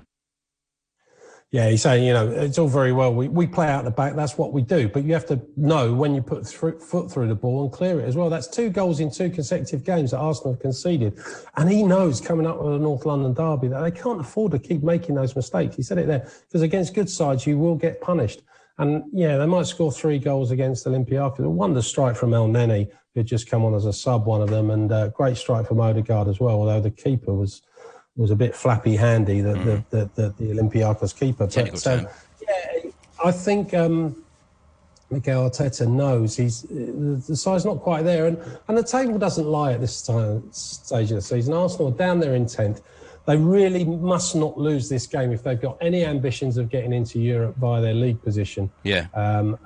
yeah, 1.51 1.69
he's 1.69 1.81
saying, 1.81 2.05
you 2.05 2.13
know, 2.13 2.31
it's 2.31 2.57
all 2.57 2.69
very 2.69 2.93
well. 2.93 3.13
We, 3.13 3.27
we 3.27 3.45
play 3.45 3.67
out 3.67 3.83
the 3.83 3.91
back. 3.91 4.15
That's 4.15 4.37
what 4.37 4.53
we 4.53 4.61
do. 4.61 4.87
But 4.87 5.03
you 5.03 5.11
have 5.11 5.25
to 5.25 5.41
know 5.57 5.93
when 5.93 6.15
you 6.15 6.21
put 6.21 6.47
through, 6.47 6.79
foot 6.79 7.11
through 7.11 7.27
the 7.27 7.35
ball 7.35 7.63
and 7.63 7.73
clear 7.73 7.99
it 7.99 8.05
as 8.05 8.15
well. 8.15 8.29
That's 8.29 8.47
two 8.47 8.69
goals 8.69 9.01
in 9.01 9.11
two 9.11 9.29
consecutive 9.29 9.83
games 9.83 10.11
that 10.11 10.19
Arsenal 10.19 10.53
have 10.53 10.61
conceded. 10.61 11.19
And 11.57 11.69
he 11.69 11.83
knows 11.83 12.21
coming 12.21 12.47
up 12.47 12.61
with 12.61 12.75
a 12.75 12.77
North 12.77 13.05
London 13.05 13.33
derby 13.33 13.67
that 13.67 13.81
they 13.81 13.91
can't 13.91 14.21
afford 14.21 14.53
to 14.53 14.59
keep 14.59 14.81
making 14.81 15.15
those 15.15 15.35
mistakes. 15.35 15.75
He 15.75 15.83
said 15.83 15.97
it 15.97 16.07
there 16.07 16.25
because 16.47 16.61
against 16.61 16.93
good 16.93 17.09
sides, 17.09 17.45
you 17.45 17.57
will 17.57 17.75
get 17.75 17.99
punished. 17.99 18.43
And 18.81 19.03
yeah, 19.13 19.37
they 19.37 19.45
might 19.45 19.67
score 19.67 19.91
three 19.91 20.17
goals 20.17 20.49
against 20.49 20.87
Olympiacos. 20.87 21.45
A 21.45 21.49
wonder 21.49 21.83
strike 21.83 22.15
from 22.15 22.31
Elneny, 22.31 22.89
who'd 23.13 23.27
just 23.27 23.47
come 23.47 23.63
on 23.63 23.75
as 23.75 23.85
a 23.85 23.93
sub, 23.93 24.25
one 24.25 24.41
of 24.41 24.49
them, 24.49 24.71
and 24.71 24.91
uh, 24.91 25.09
great 25.09 25.37
strike 25.37 25.67
from 25.67 25.79
Odegaard 25.79 26.27
as 26.27 26.39
well, 26.39 26.55
although 26.55 26.81
the 26.81 26.89
keeper 26.89 27.31
was 27.31 27.61
was 28.17 28.31
a 28.31 28.35
bit 28.35 28.53
flappy 28.53 28.95
handy, 28.95 29.39
the, 29.39 29.53
mm. 29.53 29.85
the, 29.89 30.09
the, 30.15 30.29
the, 30.37 30.51
Olympiacos 30.51 31.17
keeper. 31.17 31.47
but, 31.47 31.87
um, 31.87 32.07
yeah, 32.41 32.91
I 33.23 33.31
think 33.31 33.73
um, 33.73 34.21
Mikel 35.09 35.49
Arteta 35.49 35.87
knows 35.87 36.35
he's 36.35 36.63
the 36.63 37.35
side's 37.35 37.65
not 37.65 37.81
quite 37.81 38.03
there, 38.03 38.25
and, 38.25 38.37
and 38.67 38.77
the 38.77 38.83
table 38.83 39.19
doesn't 39.19 39.45
lie 39.45 39.73
at 39.73 39.79
this 39.79 40.01
time 40.01 40.51
stage 40.51 41.11
of 41.11 41.17
the 41.17 41.21
season. 41.21 41.53
Arsenal 41.53 41.89
are 41.89 41.97
down 41.97 42.19
their 42.19 42.35
intent. 42.35 42.81
They 43.25 43.37
really 43.37 43.85
must 43.85 44.35
not 44.35 44.57
lose 44.57 44.89
this 44.89 45.05
game 45.05 45.31
if 45.31 45.43
they've 45.43 45.61
got 45.61 45.77
any 45.79 46.05
ambitions 46.05 46.57
of 46.57 46.69
getting 46.69 46.91
into 46.91 47.19
Europe 47.19 47.55
via 47.57 47.81
their 47.81 47.93
league 47.93 48.21
position. 48.21 48.71
Yeah. 48.83 49.07
Um, 49.13 49.59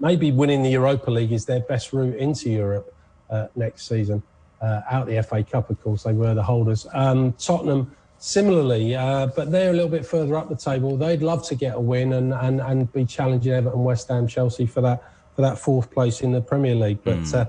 maybe 0.00 0.32
winning 0.32 0.62
the 0.62 0.70
Europa 0.70 1.10
League 1.10 1.32
is 1.32 1.44
their 1.44 1.60
best 1.60 1.92
route 1.92 2.16
into 2.16 2.50
Europe 2.50 2.94
uh, 3.30 3.48
next 3.54 3.86
season 3.86 4.22
uh, 4.62 4.80
out 4.90 5.06
the 5.06 5.22
FA 5.22 5.42
Cup, 5.42 5.68
of 5.70 5.82
course, 5.82 6.04
they 6.04 6.12
were 6.12 6.34
the 6.34 6.42
holders. 6.42 6.86
Um, 6.94 7.32
Tottenham, 7.32 7.94
similarly, 8.18 8.94
uh, 8.94 9.26
but 9.26 9.50
they're 9.50 9.70
a 9.70 9.72
little 9.72 9.88
bit 9.88 10.06
further 10.06 10.36
up 10.36 10.48
the 10.48 10.56
table. 10.56 10.96
They'd 10.96 11.22
love 11.22 11.46
to 11.48 11.54
get 11.54 11.74
a 11.74 11.80
win 11.80 12.12
and, 12.12 12.32
and, 12.32 12.60
and 12.60 12.90
be 12.92 13.04
challenging 13.04 13.52
Everton, 13.52 13.82
West 13.82 14.08
Ham, 14.08 14.26
Chelsea 14.26 14.66
for 14.66 14.80
that 14.80 15.02
for 15.34 15.40
that 15.40 15.58
fourth 15.58 15.90
place 15.90 16.20
in 16.20 16.30
the 16.30 16.42
Premier 16.42 16.74
League. 16.74 16.98
But 17.02 17.20
mm. 17.20 17.48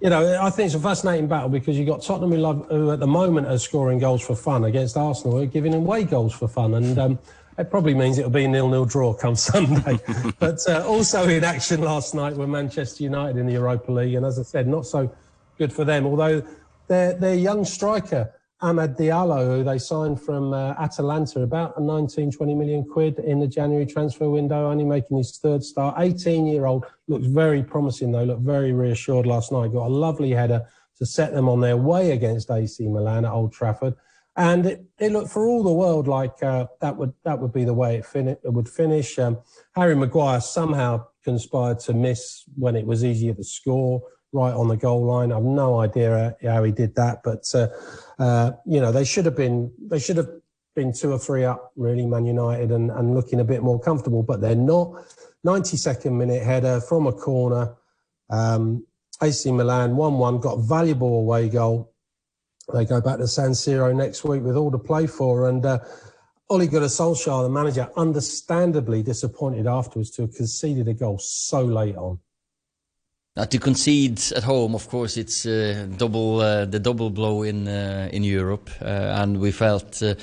You 0.00 0.10
know, 0.10 0.40
I 0.40 0.50
think 0.50 0.66
it's 0.66 0.74
a 0.74 0.80
fascinating 0.80 1.26
battle 1.26 1.48
because 1.48 1.76
you've 1.76 1.88
got 1.88 2.02
Tottenham 2.02 2.30
who, 2.30 2.38
love, 2.38 2.66
who 2.70 2.92
at 2.92 3.00
the 3.00 3.06
moment 3.06 3.48
are 3.48 3.58
scoring 3.58 3.98
goals 3.98 4.22
for 4.22 4.36
fun 4.36 4.64
against 4.64 4.96
Arsenal, 4.96 5.38
who 5.38 5.42
are 5.42 5.46
giving 5.46 5.74
away 5.74 6.04
goals 6.04 6.32
for 6.32 6.46
fun. 6.46 6.74
And 6.74 6.98
um, 6.98 7.18
it 7.58 7.68
probably 7.68 7.94
means 7.94 8.16
it'll 8.16 8.30
be 8.30 8.44
a 8.44 8.48
nil-nil 8.48 8.84
draw 8.84 9.12
come 9.12 9.34
Sunday. 9.36 9.98
but 10.38 10.60
uh, 10.68 10.86
also 10.86 11.28
in 11.28 11.42
action 11.42 11.80
last 11.80 12.14
night 12.14 12.36
were 12.36 12.46
Manchester 12.46 13.02
United 13.02 13.38
in 13.38 13.46
the 13.46 13.54
Europa 13.54 13.90
League, 13.90 14.14
and 14.14 14.24
as 14.24 14.38
I 14.38 14.42
said, 14.42 14.68
not 14.68 14.86
so 14.86 15.12
good 15.58 15.72
for 15.72 15.84
them. 15.84 16.06
Although 16.06 16.46
their 16.86 17.14
their 17.14 17.34
young 17.34 17.64
striker 17.64 18.32
Amad 18.60 18.96
Diallo, 18.96 19.56
who 19.56 19.62
they 19.62 19.78
signed 19.78 20.20
from 20.20 20.52
uh, 20.52 20.74
Atalanta, 20.78 21.42
about 21.42 21.80
19, 21.80 22.32
20 22.32 22.54
million 22.56 22.84
quid 22.84 23.20
in 23.20 23.38
the 23.38 23.46
January 23.46 23.86
transfer 23.86 24.28
window, 24.28 24.68
only 24.68 24.84
making 24.84 25.16
his 25.16 25.38
third 25.38 25.62
start. 25.62 25.94
18 25.98 26.44
year 26.46 26.66
old, 26.66 26.84
looks 27.06 27.26
very 27.26 27.62
promising 27.62 28.10
though, 28.10 28.24
looked 28.24 28.42
very 28.42 28.72
reassured 28.72 29.26
last 29.26 29.52
night. 29.52 29.72
Got 29.72 29.86
a 29.86 29.88
lovely 29.88 30.30
header 30.30 30.66
to 30.98 31.06
set 31.06 31.32
them 31.32 31.48
on 31.48 31.60
their 31.60 31.76
way 31.76 32.10
against 32.10 32.50
AC 32.50 32.88
Milan 32.88 33.24
at 33.24 33.30
Old 33.30 33.52
Trafford. 33.52 33.94
And 34.36 34.66
it, 34.66 34.84
it 34.98 35.12
looked 35.12 35.30
for 35.30 35.46
all 35.46 35.62
the 35.62 35.72
world 35.72 36.08
like 36.08 36.42
uh, 36.42 36.66
that 36.80 36.96
would 36.96 37.12
that 37.24 37.38
would 37.38 37.52
be 37.52 37.64
the 37.64 37.74
way 37.74 37.96
it, 37.96 38.06
fin- 38.06 38.28
it 38.28 38.40
would 38.44 38.68
finish. 38.68 39.18
Um, 39.18 39.38
Harry 39.76 39.94
Maguire 39.94 40.40
somehow 40.40 41.06
conspired 41.22 41.78
to 41.80 41.92
miss 41.92 42.44
when 42.56 42.74
it 42.74 42.86
was 42.86 43.04
easier 43.04 43.34
to 43.34 43.44
score 43.44 44.02
right 44.32 44.52
on 44.52 44.68
the 44.68 44.76
goal 44.76 45.04
line. 45.04 45.32
I've 45.32 45.42
no 45.42 45.80
idea 45.80 46.36
how 46.42 46.64
he 46.64 46.72
did 46.72 46.94
that, 46.96 47.22
but 47.24 47.44
uh, 47.54 47.68
uh, 48.18 48.52
you 48.66 48.80
know 48.80 48.92
they 48.92 49.04
should 49.04 49.24
have 49.24 49.36
been 49.36 49.72
they 49.80 49.98
should 49.98 50.16
have 50.16 50.28
been 50.74 50.92
two 50.92 51.12
or 51.12 51.18
three 51.18 51.44
up 51.44 51.72
really, 51.76 52.06
Man 52.06 52.24
United, 52.24 52.70
and, 52.70 52.90
and 52.90 53.14
looking 53.14 53.40
a 53.40 53.44
bit 53.44 53.62
more 53.62 53.80
comfortable, 53.80 54.22
but 54.22 54.40
they're 54.40 54.54
not. 54.54 55.04
92nd 55.46 56.12
minute 56.12 56.42
header 56.42 56.80
from 56.80 57.06
a 57.06 57.12
corner. 57.12 57.74
Um, 58.30 58.84
AC 59.22 59.50
Milan 59.50 59.96
1 59.96 60.18
1, 60.18 60.40
got 60.40 60.56
valuable 60.58 61.18
away 61.18 61.48
goal. 61.48 61.92
They 62.72 62.84
go 62.84 63.00
back 63.00 63.18
to 63.18 63.26
San 63.26 63.50
Siro 63.50 63.94
next 63.94 64.24
week 64.24 64.42
with 64.42 64.56
all 64.56 64.70
to 64.70 64.78
play 64.78 65.06
for. 65.06 65.48
And 65.48 65.64
uh, 65.64 65.78
Ole 66.50 66.66
Gunnar 66.66 66.86
Solskjaer, 66.86 67.42
the 67.42 67.48
manager, 67.48 67.88
understandably 67.96 69.02
disappointed 69.02 69.66
afterwards 69.66 70.10
to 70.12 70.22
have 70.22 70.34
conceded 70.34 70.86
a 70.88 70.94
goal 70.94 71.18
so 71.18 71.62
late 71.62 71.96
on. 71.96 72.18
Now, 73.38 73.44
to 73.44 73.58
concede 73.60 74.20
at 74.34 74.42
home, 74.42 74.74
of 74.74 74.88
course, 74.88 75.16
it's 75.16 75.46
uh, 75.46 75.86
double 75.96 76.40
uh, 76.40 76.64
the 76.64 76.80
double 76.80 77.08
blow 77.08 77.44
in 77.44 77.68
uh, 77.68 78.08
in 78.12 78.24
Europe, 78.24 78.68
uh, 78.82 79.22
and 79.22 79.38
we 79.38 79.52
felt 79.52 80.02
uh, 80.02 80.16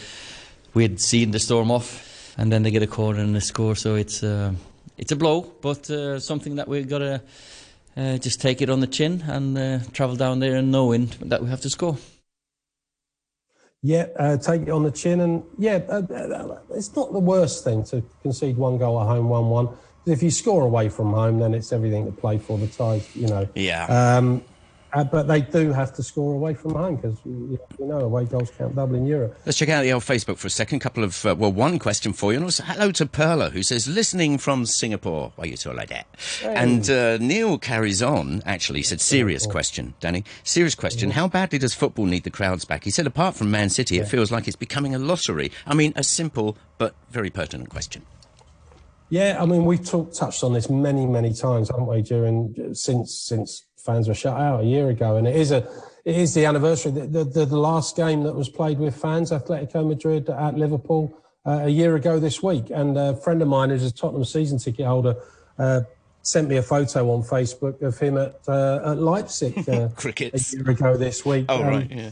we'd 0.74 1.00
seen 1.00 1.32
the 1.32 1.40
storm 1.40 1.72
off, 1.72 2.36
and 2.38 2.52
then 2.52 2.64
they 2.64 2.72
get 2.72 2.84
a 2.84 2.88
corner 2.88 3.22
and 3.22 3.34
a 3.38 3.40
score. 3.40 3.74
So 3.76 3.96
it's 3.96 4.22
uh, 4.22 4.52
it's 4.98 5.14
a 5.14 5.16
blow, 5.16 5.44
but 5.62 5.86
something 6.22 6.56
that 6.58 6.68
we've 6.68 6.90
gotta 6.90 7.22
just 8.20 8.42
take 8.42 8.62
it 8.62 8.70
on 8.70 8.82
the 8.82 8.88
chin 8.88 9.24
and 9.28 9.94
travel 9.94 10.18
down 10.18 10.40
there 10.40 10.58
and 10.58 10.70
knowing 10.70 11.10
that 11.22 11.42
we 11.42 11.48
have 11.48 11.62
to 11.62 11.70
score. 11.70 11.98
Yeah, 13.82 14.08
take 14.42 14.64
it 14.64 14.70
on 14.70 14.84
the 14.84 14.92
chin, 14.92 15.22
and 15.22 15.44
yeah, 15.58 15.80
it's 16.72 16.94
not 16.94 17.14
the 17.14 17.22
worst 17.22 17.64
thing 17.64 17.86
to 17.86 18.04
concede 18.24 18.58
one 18.58 18.78
goal 18.78 19.00
at 19.00 19.08
home, 19.08 19.30
one-one. 19.30 19.70
If 20.06 20.22
you 20.22 20.32
score 20.32 20.64
away 20.64 20.90
from 20.90 21.12
home, 21.12 21.40
then 21.40 21.54
it's 21.54 21.74
everything 21.74 22.06
to 22.06 22.12
play 22.12 22.38
for. 22.38 22.58
The 22.58 22.68
ties, 22.68 23.16
you 23.16 23.28
know. 23.28 23.48
Yeah. 23.56 23.86
Um, 24.18 24.44
uh, 24.96 25.04
but 25.04 25.28
they 25.28 25.42
do 25.42 25.74
have 25.74 25.94
to 25.94 26.02
score 26.02 26.34
away 26.34 26.54
from 26.54 26.74
home 26.74 26.96
because 26.96 27.18
you 27.26 27.60
know 27.80 28.00
away 28.00 28.24
goals 28.24 28.50
count 28.58 28.74
double 28.76 28.96
in 28.96 29.06
Europe. 29.06 29.38
Let's 29.46 29.58
check 29.58 29.68
out 29.68 29.82
the 29.82 29.92
old 29.92 30.04
Facebook 30.04 30.38
for 30.38 30.48
a 30.48 30.50
second. 30.50 30.80
Couple 30.80 31.04
of 31.04 31.26
uh, 31.26 31.36
well, 31.38 31.52
one 31.52 31.80
question 31.80 32.14
for 32.14 32.32
you, 32.32 32.38
and 32.38 32.46
also 32.46 32.64
hello 32.64 32.92
to 32.94 33.06
Perla 33.06 33.50
who 33.50 33.62
says 33.62 33.90
listening 33.90 34.38
from 34.38 34.66
Singapore. 34.66 35.34
Why 35.36 35.46
you 35.46 35.58
talk 35.58 35.76
like 35.76 35.90
that? 35.90 36.08
Hey. 36.40 36.54
And 36.56 36.90
uh, 36.90 37.18
Neil 37.18 37.58
carries 37.58 38.02
on. 38.02 38.42
Actually, 38.46 38.84
said 38.84 39.02
serious 39.02 39.46
question, 39.46 39.96
Danny. 40.00 40.24
Serious 40.44 40.76
question. 40.76 41.12
How 41.12 41.28
badly 41.28 41.60
does 41.60 41.74
football 41.74 42.06
need 42.06 42.24
the 42.24 42.32
crowds 42.32 42.64
back? 42.64 42.86
He 42.86 42.90
said 42.90 43.06
apart 43.06 43.36
from 43.36 43.52
Man 43.52 43.70
City, 43.70 44.00
it 44.00 44.08
feels 44.08 44.32
like 44.32 44.48
it's 44.48 44.56
becoming 44.56 44.96
a 44.96 45.00
lottery. 45.00 45.52
I 45.68 45.74
mean, 45.74 45.92
a 45.98 46.04
simple 46.04 46.58
but 46.78 46.96
very 47.10 47.30
pertinent 47.30 47.70
question. 47.70 48.04
Yeah, 49.10 49.38
I 49.40 49.46
mean, 49.46 49.66
we've 49.66 49.86
talked, 49.86 50.16
touched 50.16 50.44
on 50.44 50.54
this 50.54 50.70
many, 50.70 51.06
many 51.06 51.34
times, 51.34 51.70
haven't 51.70 51.86
we? 51.86 52.02
During 52.02 52.74
since 52.74 53.14
since 53.14 53.66
fans 53.78 54.08
were 54.08 54.14
shut 54.14 54.38
out 54.38 54.62
a 54.62 54.66
year 54.66 54.90
ago, 54.90 55.18
and 55.18 55.28
it 55.28 55.36
is 55.36 55.52
a 55.52 55.68
it 56.06 56.16
is 56.16 56.34
the 56.34 56.46
anniversary. 56.46 56.92
The, 56.92 57.24
the, 57.24 57.46
the 57.46 57.58
last 57.58 57.96
game 57.96 58.24
that 58.24 58.34
was 58.34 58.48
played 58.48 58.78
with 58.78 58.96
fans, 58.96 59.32
Atletico 59.32 59.88
Madrid 59.88 60.30
at 60.30 60.56
Liverpool, 60.56 61.18
uh, 61.46 61.62
a 61.64 61.70
year 61.70 61.96
ago 61.96 62.20
this 62.20 62.42
week. 62.44 62.70
And 62.70 62.98
a 62.98 63.16
friend 63.16 63.42
of 63.42 63.48
mine 63.48 63.70
who's 63.70 63.84
a 63.84 63.92
Tottenham 63.92 64.26
season 64.26 64.60
ticket 64.60 64.86
holder 64.86 65.16
uh, 65.58 65.82
sent 66.22 66.48
me 66.48 66.58
a 66.58 66.64
photo 66.64 67.12
on 67.12 67.24
Facebook 67.24 67.82
of 67.82 67.98
him 68.00 68.18
at, 68.18 68.40
uh, 68.48 68.92
at 68.92 68.98
Leipzig 68.98 69.68
uh, 69.70 69.90
a 70.06 70.40
year 70.52 70.70
ago 70.70 70.98
this 70.98 71.26
week. 71.26 71.46
Oh, 71.50 71.62
um, 71.62 71.68
right, 71.68 71.92
yeah. 71.92 72.12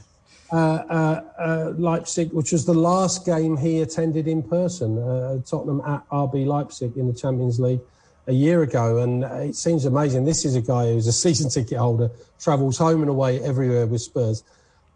Uh, 0.53 0.55
uh, 0.55 1.23
uh, 1.39 1.73
Leipzig, 1.79 2.31
which 2.31 2.51
was 2.51 2.63
the 2.63 2.75
last 2.75 3.25
game 3.25 3.57
he 3.57 3.81
attended 3.81 4.27
in 4.27 4.43
person, 4.43 4.99
uh, 4.99 5.39
Tottenham 5.47 5.81
at 5.81 6.07
RB 6.09 6.45
Leipzig 6.45 6.95
in 6.95 7.07
the 7.07 7.13
Champions 7.13 7.59
League 7.59 7.79
a 8.27 8.33
year 8.33 8.61
ago, 8.61 8.99
and 8.99 9.23
it 9.23 9.55
seems 9.55 9.85
amazing. 9.85 10.25
This 10.25 10.45
is 10.45 10.55
a 10.55 10.61
guy 10.61 10.93
who's 10.93 11.07
a 11.07 11.11
season 11.25 11.49
ticket 11.49 11.79
holder, 11.79 12.11
travels 12.39 12.77
home 12.77 13.01
and 13.01 13.09
away 13.09 13.41
everywhere 13.41 13.87
with 13.87 14.01
Spurs. 14.01 14.43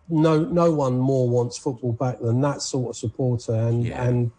No, 0.09 0.43
no 0.43 0.71
one 0.71 0.99
more 0.99 1.27
wants 1.27 1.57
football 1.57 1.93
back 1.93 2.19
than 2.19 2.39
that 2.41 2.61
sort 2.61 2.91
of 2.91 2.95
supporter, 2.95 3.55
and 3.55 3.83
yeah. 3.83 4.03
and 4.03 4.29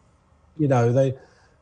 you 0.57 0.69
know 0.69 0.93
they 0.93 1.17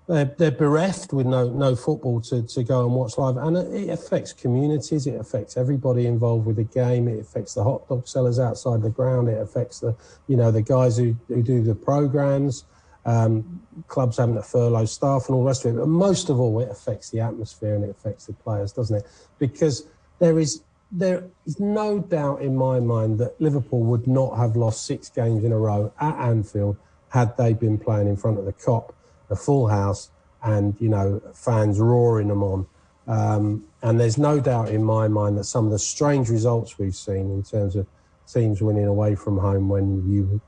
they're, 0.09 0.25
they're, 0.39 0.51
bereft 0.51 1.13
with 1.13 1.27
no 1.27 1.49
no 1.49 1.75
football 1.75 2.21
to, 2.23 2.43
to 2.43 2.63
go 2.63 2.85
and 2.85 2.95
watch 2.95 3.19
live, 3.19 3.37
and 3.37 3.57
it 3.57 3.89
affects 3.91 4.33
communities. 4.33 5.07
It 5.07 5.21
affects 5.21 5.57
everybody 5.57 6.07
involved 6.07 6.47
with 6.47 6.57
the 6.57 6.65
game. 6.65 7.09
It 7.09 7.21
affects 7.21 7.55
the 7.55 7.65
hot 7.65 7.89
dog 7.89 8.07
sellers 8.07 8.39
outside 8.39 8.83
the 8.83 8.91
ground. 8.91 9.29
It 9.29 9.41
affects 9.41 9.81
the 9.81 9.97
you 10.29 10.37
know 10.37 10.51
the 10.51 10.63
guys 10.63 10.97
who, 10.97 11.17
who 11.29 11.43
do 11.43 11.63
the 11.63 11.75
programs 11.75 12.65
um, 13.07 13.63
clubs 13.87 14.19
having 14.19 14.35
to 14.35 14.43
furlough 14.43 14.85
staff 14.85 15.29
and 15.29 15.37
all 15.37 15.43
the 15.43 15.47
rest 15.47 15.65
of 15.65 15.75
it. 15.75 15.79
But 15.79 15.89
most 15.89 16.29
of 16.29 16.41
all, 16.41 16.61
it 16.61 16.69
affects 16.71 17.11
the 17.11 17.21
atmosphere 17.21 17.77
and 17.77 17.85
it 17.85 17.91
affects 17.91 18.27
the 18.27 18.33
players, 18.33 18.73
doesn't 18.73 18.97
it? 18.97 19.07
Because 19.39 19.87
there 20.19 20.39
is 20.39 20.63
there 20.93 21.25
is 21.47 21.59
no 21.59 21.99
doubt 21.99 22.43
in 22.43 22.55
my 22.57 22.79
mind 22.79 23.19
that 23.19 23.41
Liverpool 23.41 23.81
would 23.81 24.07
not 24.07 24.37
have 24.37 24.57
lost 24.57 24.87
six 24.87 25.09
games 25.09 25.45
in 25.45 25.53
a 25.53 25.59
row 25.59 25.93
at 26.01 26.15
Anfield 26.17 26.77
had 27.09 27.37
they 27.37 27.53
been 27.55 27.79
playing 27.79 28.09
in 28.09 28.17
front 28.17 28.39
of 28.39 28.45
the 28.45 28.53
Kop, 28.53 28.93
the 29.29 29.37
full 29.37 29.69
house, 29.69 30.11
and 30.43 30.77
you 30.81 30.89
know 30.89 31.21
fans 31.35 31.79
roaring 31.81 32.29
them 32.29 32.43
on. 32.43 32.67
Um, 33.07 33.65
and 33.83 34.01
there's 34.01 34.19
no 34.19 34.41
doubt 34.41 34.71
in 34.71 34.83
my 34.83 35.07
mind 35.07 35.39
that 35.39 35.45
some 35.45 35.65
of 35.65 35.71
the 35.71 35.79
strange 35.79 36.29
results 36.29 36.77
we've 36.79 36.97
seen 36.97 37.31
in 37.31 37.45
terms 37.45 37.77
of 37.77 37.87
teams 38.27 38.61
winning 38.61 38.87
away 38.87 39.15
from 39.15 39.39
home 39.39 39.69
when 39.69 40.11
you 40.11 40.41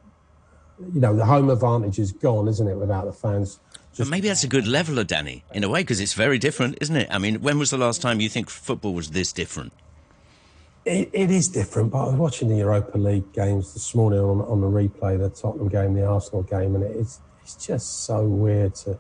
you 0.95 1.01
know, 1.01 1.15
the 1.15 1.25
home 1.25 1.51
advantage 1.51 1.99
is 1.99 2.13
gone, 2.13 2.49
isn't 2.49 2.67
it, 2.67 2.77
without 2.77 3.05
the 3.05 3.13
fans? 3.13 3.61
But 3.97 4.09
maybe 4.09 4.29
that's 4.29 4.45
a 4.45 4.49
good 4.49 4.67
leveler, 4.67 5.05
Danny, 5.05 5.45
in 5.53 5.65
a 5.65 5.69
way, 5.69 5.81
because 5.81 6.01
it's 6.01 6.15
very 6.15 6.39
different, 6.39 6.79
isn't 6.81 6.95
it? 6.95 7.09
I 7.11 7.19
mean, 7.19 7.41
when 7.41 7.59
was 7.59 7.71
the 7.71 7.79
last 7.79 8.01
time 8.01 8.21
you 8.21 8.29
think 8.29 8.49
football 8.49 8.95
was 8.95 9.11
this 9.11 9.33
different? 9.33 9.73
It, 10.85 11.11
it 11.13 11.31
is 11.31 11.49
different, 11.49 11.91
but 11.91 12.05
I 12.05 12.07
was 12.07 12.15
watching 12.15 12.49
the 12.49 12.57
Europa 12.57 12.97
League 12.97 13.33
games 13.33 13.75
this 13.75 13.95
morning 13.95 14.21
on, 14.21 14.41
on 14.43 14.61
the 14.61 14.69
replay, 14.69 15.19
the 15.19 15.31
Tottenham 15.31 15.69
game, 15.69 15.95
the 15.95 16.07
Arsenal 16.07 16.45
game, 16.45 16.77
and 16.77 16.85
it's 16.85 17.21
it's 17.49 17.67
just 17.67 18.05
so 18.05 18.25
weird 18.25 18.75
to 18.75 18.99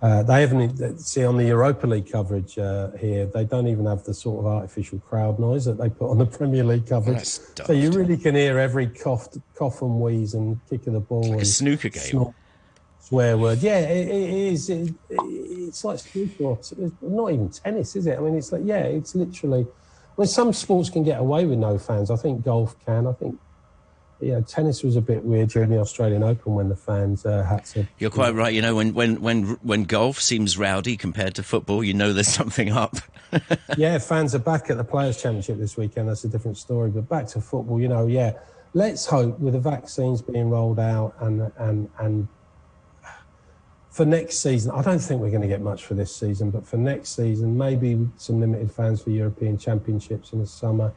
uh, 0.00 0.22
they 0.22 0.42
haven't 0.42 0.98
see 0.98 1.24
on 1.24 1.36
the 1.36 1.44
Europa 1.44 1.86
League 1.86 2.10
coverage 2.10 2.56
uh, 2.56 2.90
here. 2.92 3.26
They 3.26 3.44
don't 3.44 3.66
even 3.66 3.86
have 3.86 4.04
the 4.04 4.14
sort 4.14 4.38
of 4.40 4.46
artificial 4.46 5.00
crowd 5.00 5.40
noise 5.40 5.64
that 5.64 5.76
they 5.76 5.88
put 5.88 6.10
on 6.10 6.18
the 6.18 6.26
Premier 6.26 6.62
League 6.62 6.86
coverage. 6.86 7.24
So 7.24 7.72
you 7.72 7.90
really 7.90 8.16
can 8.16 8.36
hear 8.36 8.58
every 8.58 8.86
cough, 8.86 9.28
cough 9.56 9.82
and 9.82 10.00
wheeze 10.00 10.34
and 10.34 10.60
kick 10.70 10.86
of 10.86 10.92
the 10.92 11.00
ball. 11.00 11.28
Like 11.28 11.42
a 11.42 11.44
snooker 11.44 11.88
game. 11.88 12.32
swear 13.00 13.36
word. 13.36 13.58
Yeah, 13.58 13.80
it, 13.80 14.08
it 14.08 14.30
is. 14.30 14.70
It, 14.70 14.94
it's 15.10 15.82
like 15.82 15.98
snooker. 15.98 16.52
It's 16.52 16.72
not 17.02 17.32
even 17.32 17.48
tennis, 17.48 17.96
is 17.96 18.06
it? 18.06 18.18
I 18.18 18.20
mean, 18.20 18.36
it's 18.36 18.52
like 18.52 18.62
yeah, 18.64 18.82
it's 18.82 19.16
literally. 19.16 19.66
Mean, 20.16 20.26
some 20.26 20.52
sports 20.52 20.90
can 20.90 21.02
get 21.02 21.20
away 21.20 21.44
with 21.44 21.58
no 21.58 21.76
fans. 21.78 22.10
I 22.10 22.16
think 22.16 22.44
golf 22.44 22.76
can. 22.84 23.06
I 23.06 23.12
think 23.12 23.38
yeah, 24.20 24.40
tennis 24.40 24.82
was 24.82 24.96
a 24.96 25.00
bit 25.00 25.24
weird 25.24 25.50
during 25.50 25.70
the 25.70 25.78
Australian 25.78 26.22
Open 26.22 26.54
when 26.54 26.68
the 26.68 26.76
fans 26.76 27.24
uh, 27.24 27.44
had 27.44 27.64
to. 27.66 27.86
You're 27.98 28.10
quite 28.10 28.34
right. 28.34 28.52
You 28.52 28.62
know, 28.62 28.74
when 28.74 28.92
when 28.92 29.20
when 29.20 29.44
when 29.62 29.84
golf 29.84 30.20
seems 30.20 30.58
rowdy 30.58 30.96
compared 30.96 31.34
to 31.36 31.42
football, 31.42 31.84
you 31.84 31.94
know 31.94 32.12
there's 32.12 32.28
something 32.42 32.72
up. 32.72 32.96
yeah, 33.76 33.98
fans 33.98 34.34
are 34.34 34.40
back 34.40 34.70
at 34.70 34.76
the 34.76 34.84
Players' 34.84 35.22
Championship 35.22 35.58
this 35.58 35.76
weekend. 35.76 36.08
That's 36.08 36.24
a 36.24 36.28
different 36.28 36.56
story. 36.56 36.90
But 36.90 37.08
back 37.08 37.26
to 37.28 37.40
football, 37.40 37.80
you 37.80 37.88
know, 37.88 38.06
yeah. 38.06 38.32
Let's 38.74 39.06
hope 39.06 39.38
with 39.40 39.54
the 39.54 39.60
vaccines 39.60 40.20
being 40.20 40.50
rolled 40.50 40.78
out 40.78 41.14
and 41.20 41.50
and 41.56 41.88
and 41.98 42.28
for 43.90 44.04
next 44.04 44.38
season, 44.38 44.70
I 44.72 44.82
don't 44.82 44.98
think 44.98 45.20
we're 45.20 45.30
going 45.30 45.42
to 45.42 45.48
get 45.48 45.60
much 45.60 45.84
for 45.84 45.94
this 45.94 46.14
season, 46.14 46.50
but 46.50 46.64
for 46.64 46.76
next 46.76 47.16
season, 47.16 47.56
maybe 47.56 48.08
some 48.16 48.38
limited 48.38 48.70
fans 48.70 49.02
for 49.02 49.10
European 49.10 49.58
Championships 49.58 50.32
in 50.32 50.38
the 50.38 50.46
summer 50.46 50.92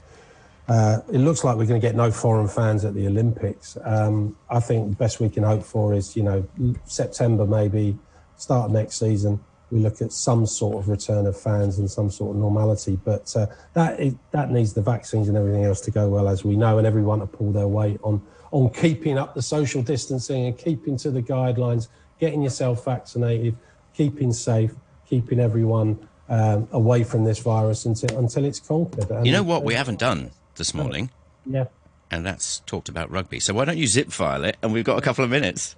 uh, 0.68 1.00
it 1.12 1.18
looks 1.18 1.44
like 1.44 1.58
we're 1.58 1.66
going 1.66 1.82
to 1.82 1.86
get 1.86 1.96
no 1.96 2.12
foreign 2.12 2.48
fans 2.48 2.86
at 2.86 2.94
the 2.94 3.08
Olympics. 3.08 3.78
Um, 3.84 4.38
I 4.50 4.60
think 4.60 4.90
the 4.92 4.96
best 4.96 5.20
we 5.20 5.30
can 5.30 5.44
hope 5.44 5.64
for 5.64 5.94
is, 5.94 6.16
you 6.16 6.24
know, 6.24 6.48
September 6.86 7.46
maybe, 7.46 7.98
start 8.38 8.66
of 8.66 8.72
next 8.72 8.98
season, 8.98 9.40
we 9.72 9.80
look 9.80 10.02
at 10.02 10.12
some 10.12 10.46
sort 10.46 10.78
of 10.78 10.90
return 10.90 11.26
of 11.26 11.40
fans 11.40 11.80
and 11.80 11.90
some 11.90 12.10
sort 12.10 12.36
of 12.36 12.42
normality. 12.42 13.00
But 13.04 13.34
uh, 13.36 13.48
that 13.74 14.00
is, 14.00 14.16
that 14.32 14.52
needs 14.52 14.74
the 14.74 14.82
vaccines 14.82 15.30
and 15.30 15.38
everything 15.38 15.64
else 15.64 15.82
to 15.82 15.92
go 15.92 16.10
well, 16.10 16.28
as 16.28 16.44
we 16.44 16.56
know, 16.56 16.78
and 16.78 16.86
everyone 16.86 17.20
to 17.20 17.28
pull 17.28 17.52
their 17.52 17.68
weight 17.68 18.00
on 18.04 18.22
on 18.52 18.70
keeping 18.70 19.18
up 19.18 19.34
the 19.34 19.42
social 19.42 19.82
distancing 19.82 20.46
and 20.46 20.58
keeping 20.58 20.98
to 20.98 21.10
the 21.10 21.22
guidelines, 21.22 21.88
getting 22.20 22.42
yourself 22.42 22.84
vaccinated, 22.84 23.56
keeping 23.94 24.34
safe, 24.34 24.74
keeping 25.08 25.40
everyone 25.40 25.98
um, 26.28 26.68
away 26.74 27.02
from 27.06 27.24
this 27.24 27.40
virus 27.40 27.86
until 27.86 28.18
until 28.20 28.44
it's 28.44 28.60
conquered. 28.60 29.10
And, 29.10 29.26
you 29.26 29.32
know 29.32 29.44
what 29.44 29.64
we 29.64 29.74
haven't 29.74 30.00
done 30.00 30.32
this 30.56 30.74
morning? 30.74 31.10
Yeah. 31.46 31.66
And 32.10 32.26
that's 32.26 32.60
talked 32.66 32.90
about 32.90 33.10
rugby. 33.10 33.40
So 33.40 33.54
why 33.54 33.66
don't 33.66 33.78
you 33.78 33.88
zip 33.88 34.12
file 34.12 34.44
it? 34.44 34.58
And 34.62 34.74
we've 34.74 34.84
got 34.84 34.98
a 34.98 35.02
couple 35.02 35.24
of 35.24 35.30
minutes. 35.30 35.76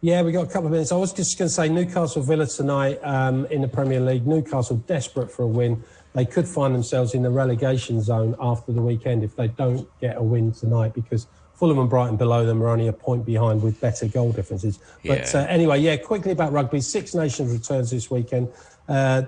Yeah, 0.00 0.22
we've 0.22 0.34
got 0.34 0.46
a 0.46 0.50
couple 0.50 0.66
of 0.66 0.72
minutes. 0.72 0.92
I 0.92 0.96
was 0.96 1.12
just 1.12 1.38
going 1.38 1.48
to 1.48 1.54
say 1.54 1.68
Newcastle 1.68 2.22
Villa 2.22 2.46
tonight 2.46 2.98
um, 3.02 3.46
in 3.46 3.62
the 3.62 3.68
Premier 3.68 4.00
League. 4.00 4.26
Newcastle 4.26 4.76
desperate 4.86 5.30
for 5.30 5.42
a 5.42 5.46
win. 5.46 5.82
They 6.14 6.24
could 6.24 6.46
find 6.46 6.74
themselves 6.74 7.14
in 7.14 7.22
the 7.22 7.30
relegation 7.30 8.00
zone 8.00 8.34
after 8.40 8.72
the 8.72 8.80
weekend 8.80 9.22
if 9.24 9.36
they 9.36 9.48
don't 9.48 9.88
get 10.00 10.16
a 10.16 10.22
win 10.22 10.52
tonight 10.52 10.94
because 10.94 11.26
Fulham 11.54 11.78
and 11.78 11.88
Brighton 11.88 12.16
below 12.16 12.44
them 12.44 12.62
are 12.62 12.68
only 12.68 12.86
a 12.88 12.92
point 12.92 13.24
behind 13.24 13.62
with 13.62 13.80
better 13.80 14.06
goal 14.06 14.32
differences. 14.32 14.78
Yeah. 15.02 15.16
But 15.16 15.34
uh, 15.34 15.38
anyway, 15.48 15.80
yeah, 15.80 15.96
quickly 15.96 16.32
about 16.32 16.52
rugby. 16.52 16.80
Six 16.80 17.14
Nations 17.14 17.52
returns 17.52 17.90
this 17.90 18.10
weekend. 18.10 18.48
Uh, 18.88 19.22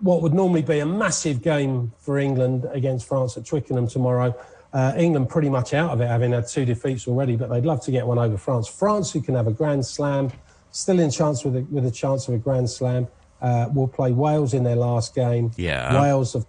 what 0.00 0.22
would 0.22 0.34
normally 0.34 0.62
be 0.62 0.80
a 0.80 0.86
massive 0.86 1.42
game 1.42 1.92
for 1.98 2.18
England 2.18 2.66
against 2.72 3.06
France 3.06 3.36
at 3.36 3.46
Twickenham 3.46 3.86
tomorrow. 3.86 4.34
Uh, 4.72 4.92
England 4.96 5.28
pretty 5.28 5.48
much 5.48 5.72
out 5.72 5.90
of 5.90 6.00
it, 6.00 6.08
having 6.08 6.32
had 6.32 6.48
two 6.48 6.64
defeats 6.64 7.06
already, 7.06 7.36
but 7.36 7.48
they'd 7.48 7.64
love 7.64 7.80
to 7.80 7.92
get 7.92 8.06
one 8.06 8.18
over 8.18 8.36
France. 8.36 8.66
France, 8.66 9.12
who 9.12 9.20
can 9.20 9.34
have 9.34 9.46
a 9.46 9.52
grand 9.52 9.86
slam, 9.86 10.30
still 10.72 10.98
in 10.98 11.10
chance 11.10 11.44
with 11.44 11.56
a, 11.56 11.60
with 11.70 11.86
a 11.86 11.90
chance 11.90 12.26
of 12.26 12.34
a 12.34 12.38
grand 12.38 12.68
slam, 12.68 13.06
uh, 13.40 13.68
will 13.72 13.86
play 13.86 14.10
Wales 14.10 14.52
in 14.52 14.64
their 14.64 14.76
last 14.76 15.14
game. 15.14 15.52
Yeah, 15.56 16.00
Wales 16.00 16.34
are 16.34 16.44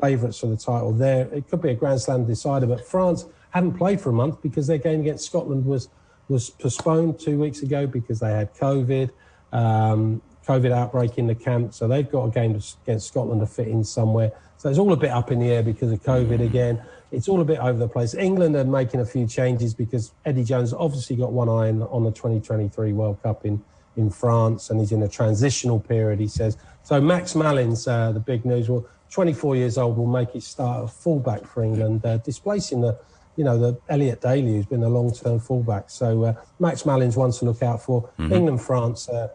favourites 0.00 0.38
for 0.38 0.48
the 0.48 0.56
title. 0.56 0.92
There, 0.92 1.26
it 1.32 1.48
could 1.48 1.62
be 1.62 1.70
a 1.70 1.74
grand 1.74 2.00
slam 2.00 2.26
decider, 2.26 2.66
but 2.66 2.86
France 2.86 3.24
hadn't 3.50 3.74
played 3.74 4.00
for 4.00 4.10
a 4.10 4.12
month 4.12 4.42
because 4.42 4.66
their 4.66 4.78
game 4.78 5.00
against 5.00 5.26
Scotland 5.26 5.64
was 5.64 5.88
was 6.28 6.50
postponed 6.50 7.18
two 7.18 7.38
weeks 7.38 7.62
ago 7.62 7.86
because 7.86 8.20
they 8.20 8.30
had 8.30 8.54
COVID. 8.54 9.10
Um, 9.52 10.22
COVID 10.46 10.72
outbreak 10.72 11.18
in 11.18 11.26
the 11.26 11.34
camp, 11.34 11.74
so 11.74 11.86
they've 11.86 12.10
got 12.10 12.24
a 12.24 12.30
game 12.30 12.60
against 12.84 13.08
Scotland 13.08 13.40
to 13.40 13.46
fit 13.46 13.68
in 13.68 13.84
somewhere. 13.84 14.32
So 14.56 14.68
it's 14.68 14.78
all 14.78 14.92
a 14.92 14.96
bit 14.96 15.10
up 15.10 15.30
in 15.30 15.38
the 15.38 15.50
air 15.50 15.62
because 15.62 15.90
of 15.90 16.02
COVID 16.02 16.44
again. 16.44 16.82
It's 17.12 17.28
all 17.28 17.40
a 17.40 17.44
bit 17.44 17.58
over 17.58 17.78
the 17.78 17.88
place. 17.88 18.14
England 18.14 18.54
are 18.56 18.64
making 18.64 19.00
a 19.00 19.06
few 19.06 19.26
changes 19.26 19.74
because 19.74 20.12
Eddie 20.24 20.44
Jones 20.44 20.72
obviously 20.72 21.16
got 21.16 21.32
one 21.32 21.48
eye 21.48 21.70
on 21.70 22.04
the 22.04 22.10
2023 22.10 22.92
World 22.92 23.22
Cup 23.22 23.44
in, 23.46 23.62
in 23.96 24.10
France 24.10 24.70
and 24.70 24.78
he's 24.78 24.92
in 24.92 25.02
a 25.02 25.08
transitional 25.08 25.80
period, 25.80 26.20
he 26.20 26.28
says. 26.28 26.56
So 26.82 27.00
Max 27.00 27.34
Malins, 27.34 27.88
uh, 27.88 28.12
the 28.12 28.20
big 28.20 28.44
news, 28.44 28.68
will 28.68 28.86
24 29.10 29.56
years 29.56 29.78
old, 29.78 29.96
will 29.96 30.06
make 30.06 30.32
his 30.32 30.46
start 30.46 30.84
at 30.84 30.90
fullback 30.90 31.46
for 31.46 31.64
England, 31.64 32.04
uh, 32.04 32.18
displacing 32.18 32.82
the 32.82 32.98
you 33.36 33.44
know, 33.44 33.58
the 33.58 33.80
Elliot 33.88 34.20
Daly, 34.20 34.52
who's 34.56 34.66
been 34.66 34.82
a 34.82 34.88
long-term 34.88 35.40
fullback. 35.40 35.88
So 35.88 36.24
uh, 36.24 36.34
Max 36.58 36.84
Malins 36.84 37.16
one 37.16 37.32
to 37.32 37.44
look 37.46 37.62
out 37.62 37.82
for. 37.82 38.02
Mm-hmm. 38.02 38.32
England, 38.32 38.60
France, 38.60 39.08
uh, 39.08 39.28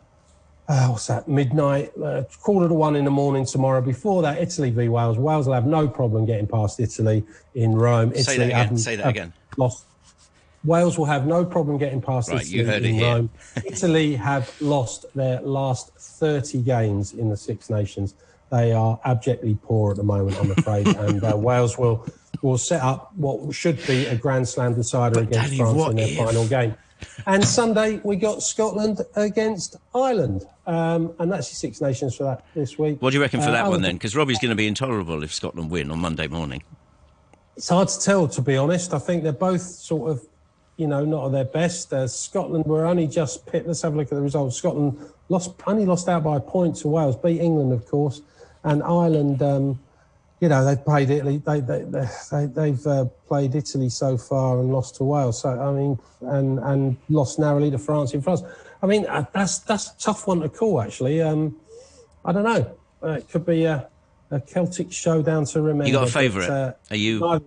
uh, 0.67 0.87
what's 0.87 1.07
that, 1.07 1.27
midnight, 1.27 1.91
uh, 2.03 2.23
quarter 2.41 2.67
to 2.67 2.73
one 2.73 2.95
in 2.95 3.05
the 3.05 3.11
morning 3.11 3.45
tomorrow. 3.45 3.81
Before 3.81 4.21
that, 4.23 4.41
Italy 4.41 4.71
v 4.71 4.89
Wales. 4.89 5.17
Wales 5.17 5.45
will 5.45 5.53
have 5.53 5.67
no 5.67 5.87
problem 5.87 6.25
getting 6.25 6.47
past 6.47 6.79
Italy 6.79 7.23
in 7.53 7.73
Rome. 7.75 8.09
Italy 8.09 8.23
Say 8.23 8.37
that 8.37 8.45
again. 8.45 8.77
Say 8.77 8.95
that 8.95 9.07
again. 9.07 9.33
Lost. 9.57 9.85
Wales 10.63 10.97
will 10.97 11.05
have 11.05 11.27
no 11.27 11.45
problem 11.45 11.77
getting 11.77 12.01
past 12.01 12.31
right, 12.31 12.41
Italy 12.41 12.57
you 12.57 12.65
heard 12.65 12.83
in 12.83 12.95
it 12.95 13.03
Rome. 13.03 13.29
Italy 13.65 14.15
have 14.15 14.51
lost 14.59 15.05
their 15.13 15.39
last 15.41 15.93
30 15.95 16.63
games 16.63 17.13
in 17.13 17.29
the 17.29 17.37
Six 17.37 17.69
Nations. 17.69 18.15
They 18.49 18.71
are 18.71 18.99
abjectly 19.05 19.59
poor 19.61 19.91
at 19.91 19.97
the 19.97 20.03
moment, 20.03 20.37
I'm 20.39 20.49
afraid, 20.49 20.87
and 20.97 21.23
uh, 21.23 21.37
Wales 21.37 21.77
will 21.77 22.05
will 22.41 22.57
set 22.57 22.81
up 22.81 23.11
what 23.15 23.53
should 23.53 23.85
be 23.87 24.05
a 24.07 24.15
Grand 24.15 24.47
Slam 24.47 24.73
decider 24.73 25.15
but 25.15 25.23
against 25.23 25.51
Danny, 25.51 25.57
France 25.57 25.89
in 25.89 25.95
their 25.95 26.07
if? 26.07 26.17
final 26.17 26.47
game. 26.47 26.75
And 27.25 27.43
Sunday 27.43 27.99
we 28.03 28.15
got 28.15 28.43
Scotland 28.43 29.01
against 29.15 29.77
Ireland, 29.93 30.45
um, 30.67 31.13
and 31.19 31.31
that's 31.31 31.49
the 31.49 31.55
Six 31.55 31.81
Nations 31.81 32.15
for 32.15 32.23
that 32.23 32.45
this 32.53 32.77
week. 32.77 33.01
What 33.01 33.11
do 33.11 33.17
you 33.17 33.21
reckon 33.21 33.41
for 33.41 33.49
uh, 33.49 33.53
that 33.53 33.67
one 33.67 33.81
then? 33.81 33.95
Because 33.95 34.15
Robbie's 34.15 34.39
going 34.39 34.49
to 34.49 34.55
be 34.55 34.67
intolerable 34.67 35.23
if 35.23 35.33
Scotland 35.33 35.69
win 35.71 35.91
on 35.91 35.99
Monday 35.99 36.27
morning. 36.27 36.63
It's 37.57 37.69
hard 37.69 37.87
to 37.87 37.99
tell, 37.99 38.27
to 38.27 38.41
be 38.41 38.57
honest. 38.57 38.93
I 38.93 38.99
think 38.99 39.23
they're 39.23 39.31
both 39.31 39.61
sort 39.61 40.11
of, 40.11 40.25
you 40.77 40.87
know, 40.87 41.05
not 41.05 41.27
at 41.27 41.31
their 41.31 41.45
best. 41.45 41.93
Uh, 41.93 42.07
Scotland 42.07 42.65
were 42.65 42.85
only 42.85 43.07
just 43.07 43.45
picked. 43.45 43.67
Let's 43.67 43.81
have 43.83 43.93
a 43.93 43.97
look 43.97 44.07
at 44.07 44.15
the 44.15 44.21
results. 44.21 44.57
Scotland 44.57 44.99
lost, 45.29 45.53
only 45.65 45.85
lost 45.85 46.09
out 46.09 46.23
by 46.23 46.35
a 46.35 46.41
point 46.41 46.75
to 46.77 46.89
Wales, 46.89 47.15
beat 47.15 47.39
England, 47.39 47.71
of 47.71 47.85
course, 47.85 48.21
and 48.63 48.83
Ireland. 48.83 49.41
Um, 49.41 49.79
you 50.39 50.49
know, 50.49 50.65
they've 50.65 50.83
played 50.83 51.09
Italy. 51.09 51.37
They, 51.37 51.61
they, 51.61 51.83
they, 51.83 52.45
they've 52.47 52.87
uh, 52.87 53.05
played 53.27 53.55
Italy 53.55 53.89
so 53.89 54.17
far 54.17 54.59
and 54.59 54.71
lost 54.71 54.95
to 54.97 55.03
Wales. 55.03 55.41
So 55.41 55.49
I 55.49 55.71
mean, 55.71 55.99
and 56.21 56.59
and 56.59 56.97
lost 57.09 57.39
narrowly 57.39 57.71
to 57.71 57.77
France 57.77 58.13
in 58.13 58.21
France. 58.21 58.43
I 58.81 58.87
mean, 58.87 59.05
uh, 59.05 59.25
that's 59.33 59.59
that's 59.59 59.91
a 59.91 59.97
tough 59.97 60.27
one 60.27 60.41
to 60.41 60.49
call. 60.49 60.81
Actually, 60.81 61.21
um, 61.21 61.55
I 62.25 62.31
don't 62.31 62.43
know. 62.43 62.75
Uh, 63.01 63.11
it 63.11 63.29
could 63.29 63.45
be 63.45 63.65
a, 63.65 63.87
a, 64.31 64.39
Celtic 64.39 64.91
showdown 64.91 65.45
to 65.45 65.61
remember. 65.61 65.87
You 65.87 65.93
got 65.93 66.07
a 66.07 66.11
favourite? 66.11 66.49
Uh, 66.49 66.73
Are 66.89 66.95
you? 66.95 67.19
to 67.19 67.41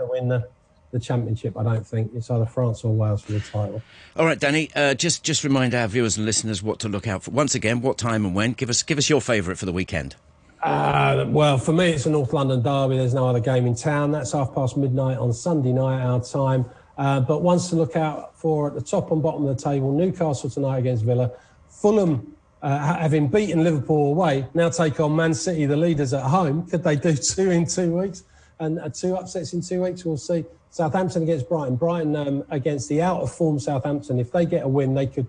win 0.00 0.28
the, 0.28 0.48
the 0.90 0.98
championship. 0.98 1.56
I 1.56 1.62
don't 1.62 1.86
think 1.86 2.10
it's 2.14 2.30
either 2.30 2.46
France 2.46 2.82
or 2.82 2.92
Wales 2.92 3.22
for 3.22 3.32
the 3.32 3.40
title. 3.40 3.80
All 4.16 4.26
right, 4.26 4.38
Danny. 4.38 4.70
Uh, 4.74 4.94
just 4.94 5.24
just 5.24 5.44
remind 5.44 5.74
our 5.74 5.86
viewers 5.88 6.16
and 6.16 6.26
listeners 6.26 6.62
what 6.62 6.80
to 6.80 6.88
look 6.88 7.06
out 7.06 7.22
for. 7.22 7.30
Once 7.30 7.54
again, 7.54 7.80
what 7.80 7.96
time 7.96 8.24
and 8.26 8.34
when? 8.34 8.52
Give 8.52 8.68
us 8.68 8.82
give 8.82 8.98
us 8.98 9.08
your 9.08 9.20
favourite 9.20 9.58
for 9.58 9.66
the 9.66 9.72
weekend. 9.72 10.16
Uh, 10.64 11.26
well, 11.28 11.58
for 11.58 11.74
me, 11.74 11.90
it's 11.90 12.06
a 12.06 12.10
North 12.10 12.32
London 12.32 12.62
derby. 12.62 12.96
There's 12.96 13.12
no 13.12 13.28
other 13.28 13.38
game 13.38 13.66
in 13.66 13.74
town. 13.74 14.12
That's 14.12 14.32
half 14.32 14.54
past 14.54 14.78
midnight 14.78 15.18
on 15.18 15.30
Sunday 15.34 15.74
night, 15.74 16.02
our 16.02 16.24
time. 16.24 16.64
Uh, 16.96 17.20
but 17.20 17.42
ones 17.42 17.68
to 17.68 17.76
look 17.76 17.96
out 17.96 18.34
for 18.38 18.68
at 18.68 18.74
the 18.74 18.80
top 18.80 19.10
and 19.10 19.22
bottom 19.22 19.46
of 19.46 19.54
the 19.54 19.62
table 19.62 19.92
Newcastle 19.92 20.48
tonight 20.48 20.78
against 20.78 21.04
Villa. 21.04 21.30
Fulham, 21.68 22.34
uh, 22.62 22.78
having 22.78 23.28
beaten 23.28 23.62
Liverpool 23.62 24.12
away, 24.12 24.46
now 24.54 24.70
take 24.70 24.98
on 25.00 25.14
Man 25.14 25.34
City, 25.34 25.66
the 25.66 25.76
leaders 25.76 26.14
at 26.14 26.22
home. 26.22 26.66
Could 26.66 26.82
they 26.82 26.96
do 26.96 27.14
two 27.34 27.50
in 27.50 27.66
two 27.66 27.94
weeks? 27.94 28.24
And 28.58 28.78
uh, 28.78 28.88
two 28.88 29.16
upsets 29.16 29.52
in 29.52 29.60
two 29.60 29.82
weeks? 29.82 30.02
We'll 30.06 30.16
see. 30.16 30.46
Southampton 30.70 31.24
against 31.24 31.46
Brighton. 31.46 31.76
Brighton 31.76 32.16
um, 32.16 32.42
against 32.48 32.88
the 32.88 33.02
out 33.02 33.20
of 33.20 33.30
form 33.30 33.58
Southampton. 33.58 34.18
If 34.18 34.32
they 34.32 34.46
get 34.46 34.64
a 34.64 34.68
win, 34.68 34.94
they 34.94 35.06
could 35.08 35.26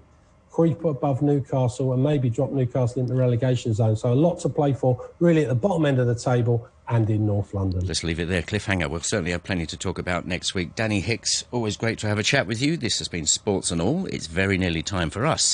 creep 0.56 0.86
above 0.86 1.22
Newcastle 1.22 1.92
and 1.92 2.02
maybe 2.02 2.30
drop 2.30 2.50
Newcastle 2.50 3.02
into 3.02 3.14
the 3.14 3.20
relegation 3.20 3.74
zone. 3.74 3.98
So 3.98 4.14
a 4.14 4.16
lot 4.16 4.40
to 4.40 4.48
play 4.48 4.72
for, 4.72 5.10
really 5.20 5.42
at 5.42 5.50
the 5.50 5.56
bottom 5.56 5.86
end 5.86 6.00
of 6.00 6.08
the 6.08 6.16
table 6.16 6.66
and 6.88 7.10
in 7.10 7.26
North 7.26 7.54
London. 7.54 7.86
Let's 7.86 8.06
leave 8.06 8.22
it 8.22 8.30
there. 8.30 8.42
Cliffhanger. 8.42 8.90
We'll 8.90 9.02
certainly 9.02 9.32
have 9.32 9.44
plenty 9.44 9.66
to 9.66 9.76
talk 9.76 10.00
about 10.00 10.26
next 10.26 10.56
week. 10.56 10.74
Danny 10.74 11.02
Hicks, 11.02 11.44
always 11.52 11.76
great 11.76 12.00
to 12.00 12.08
have 12.08 12.20
a 12.20 12.24
chat 12.24 12.48
with 12.48 12.62
you. 12.62 12.78
This 12.78 13.00
has 13.00 13.10
been 13.10 13.26
Sports 13.26 13.70
and 13.70 13.82
All. 13.82 14.06
It's 14.06 14.28
very 14.28 14.58
nearly 14.58 14.82
time 14.82 15.10
for 15.10 15.26
us 15.26 15.44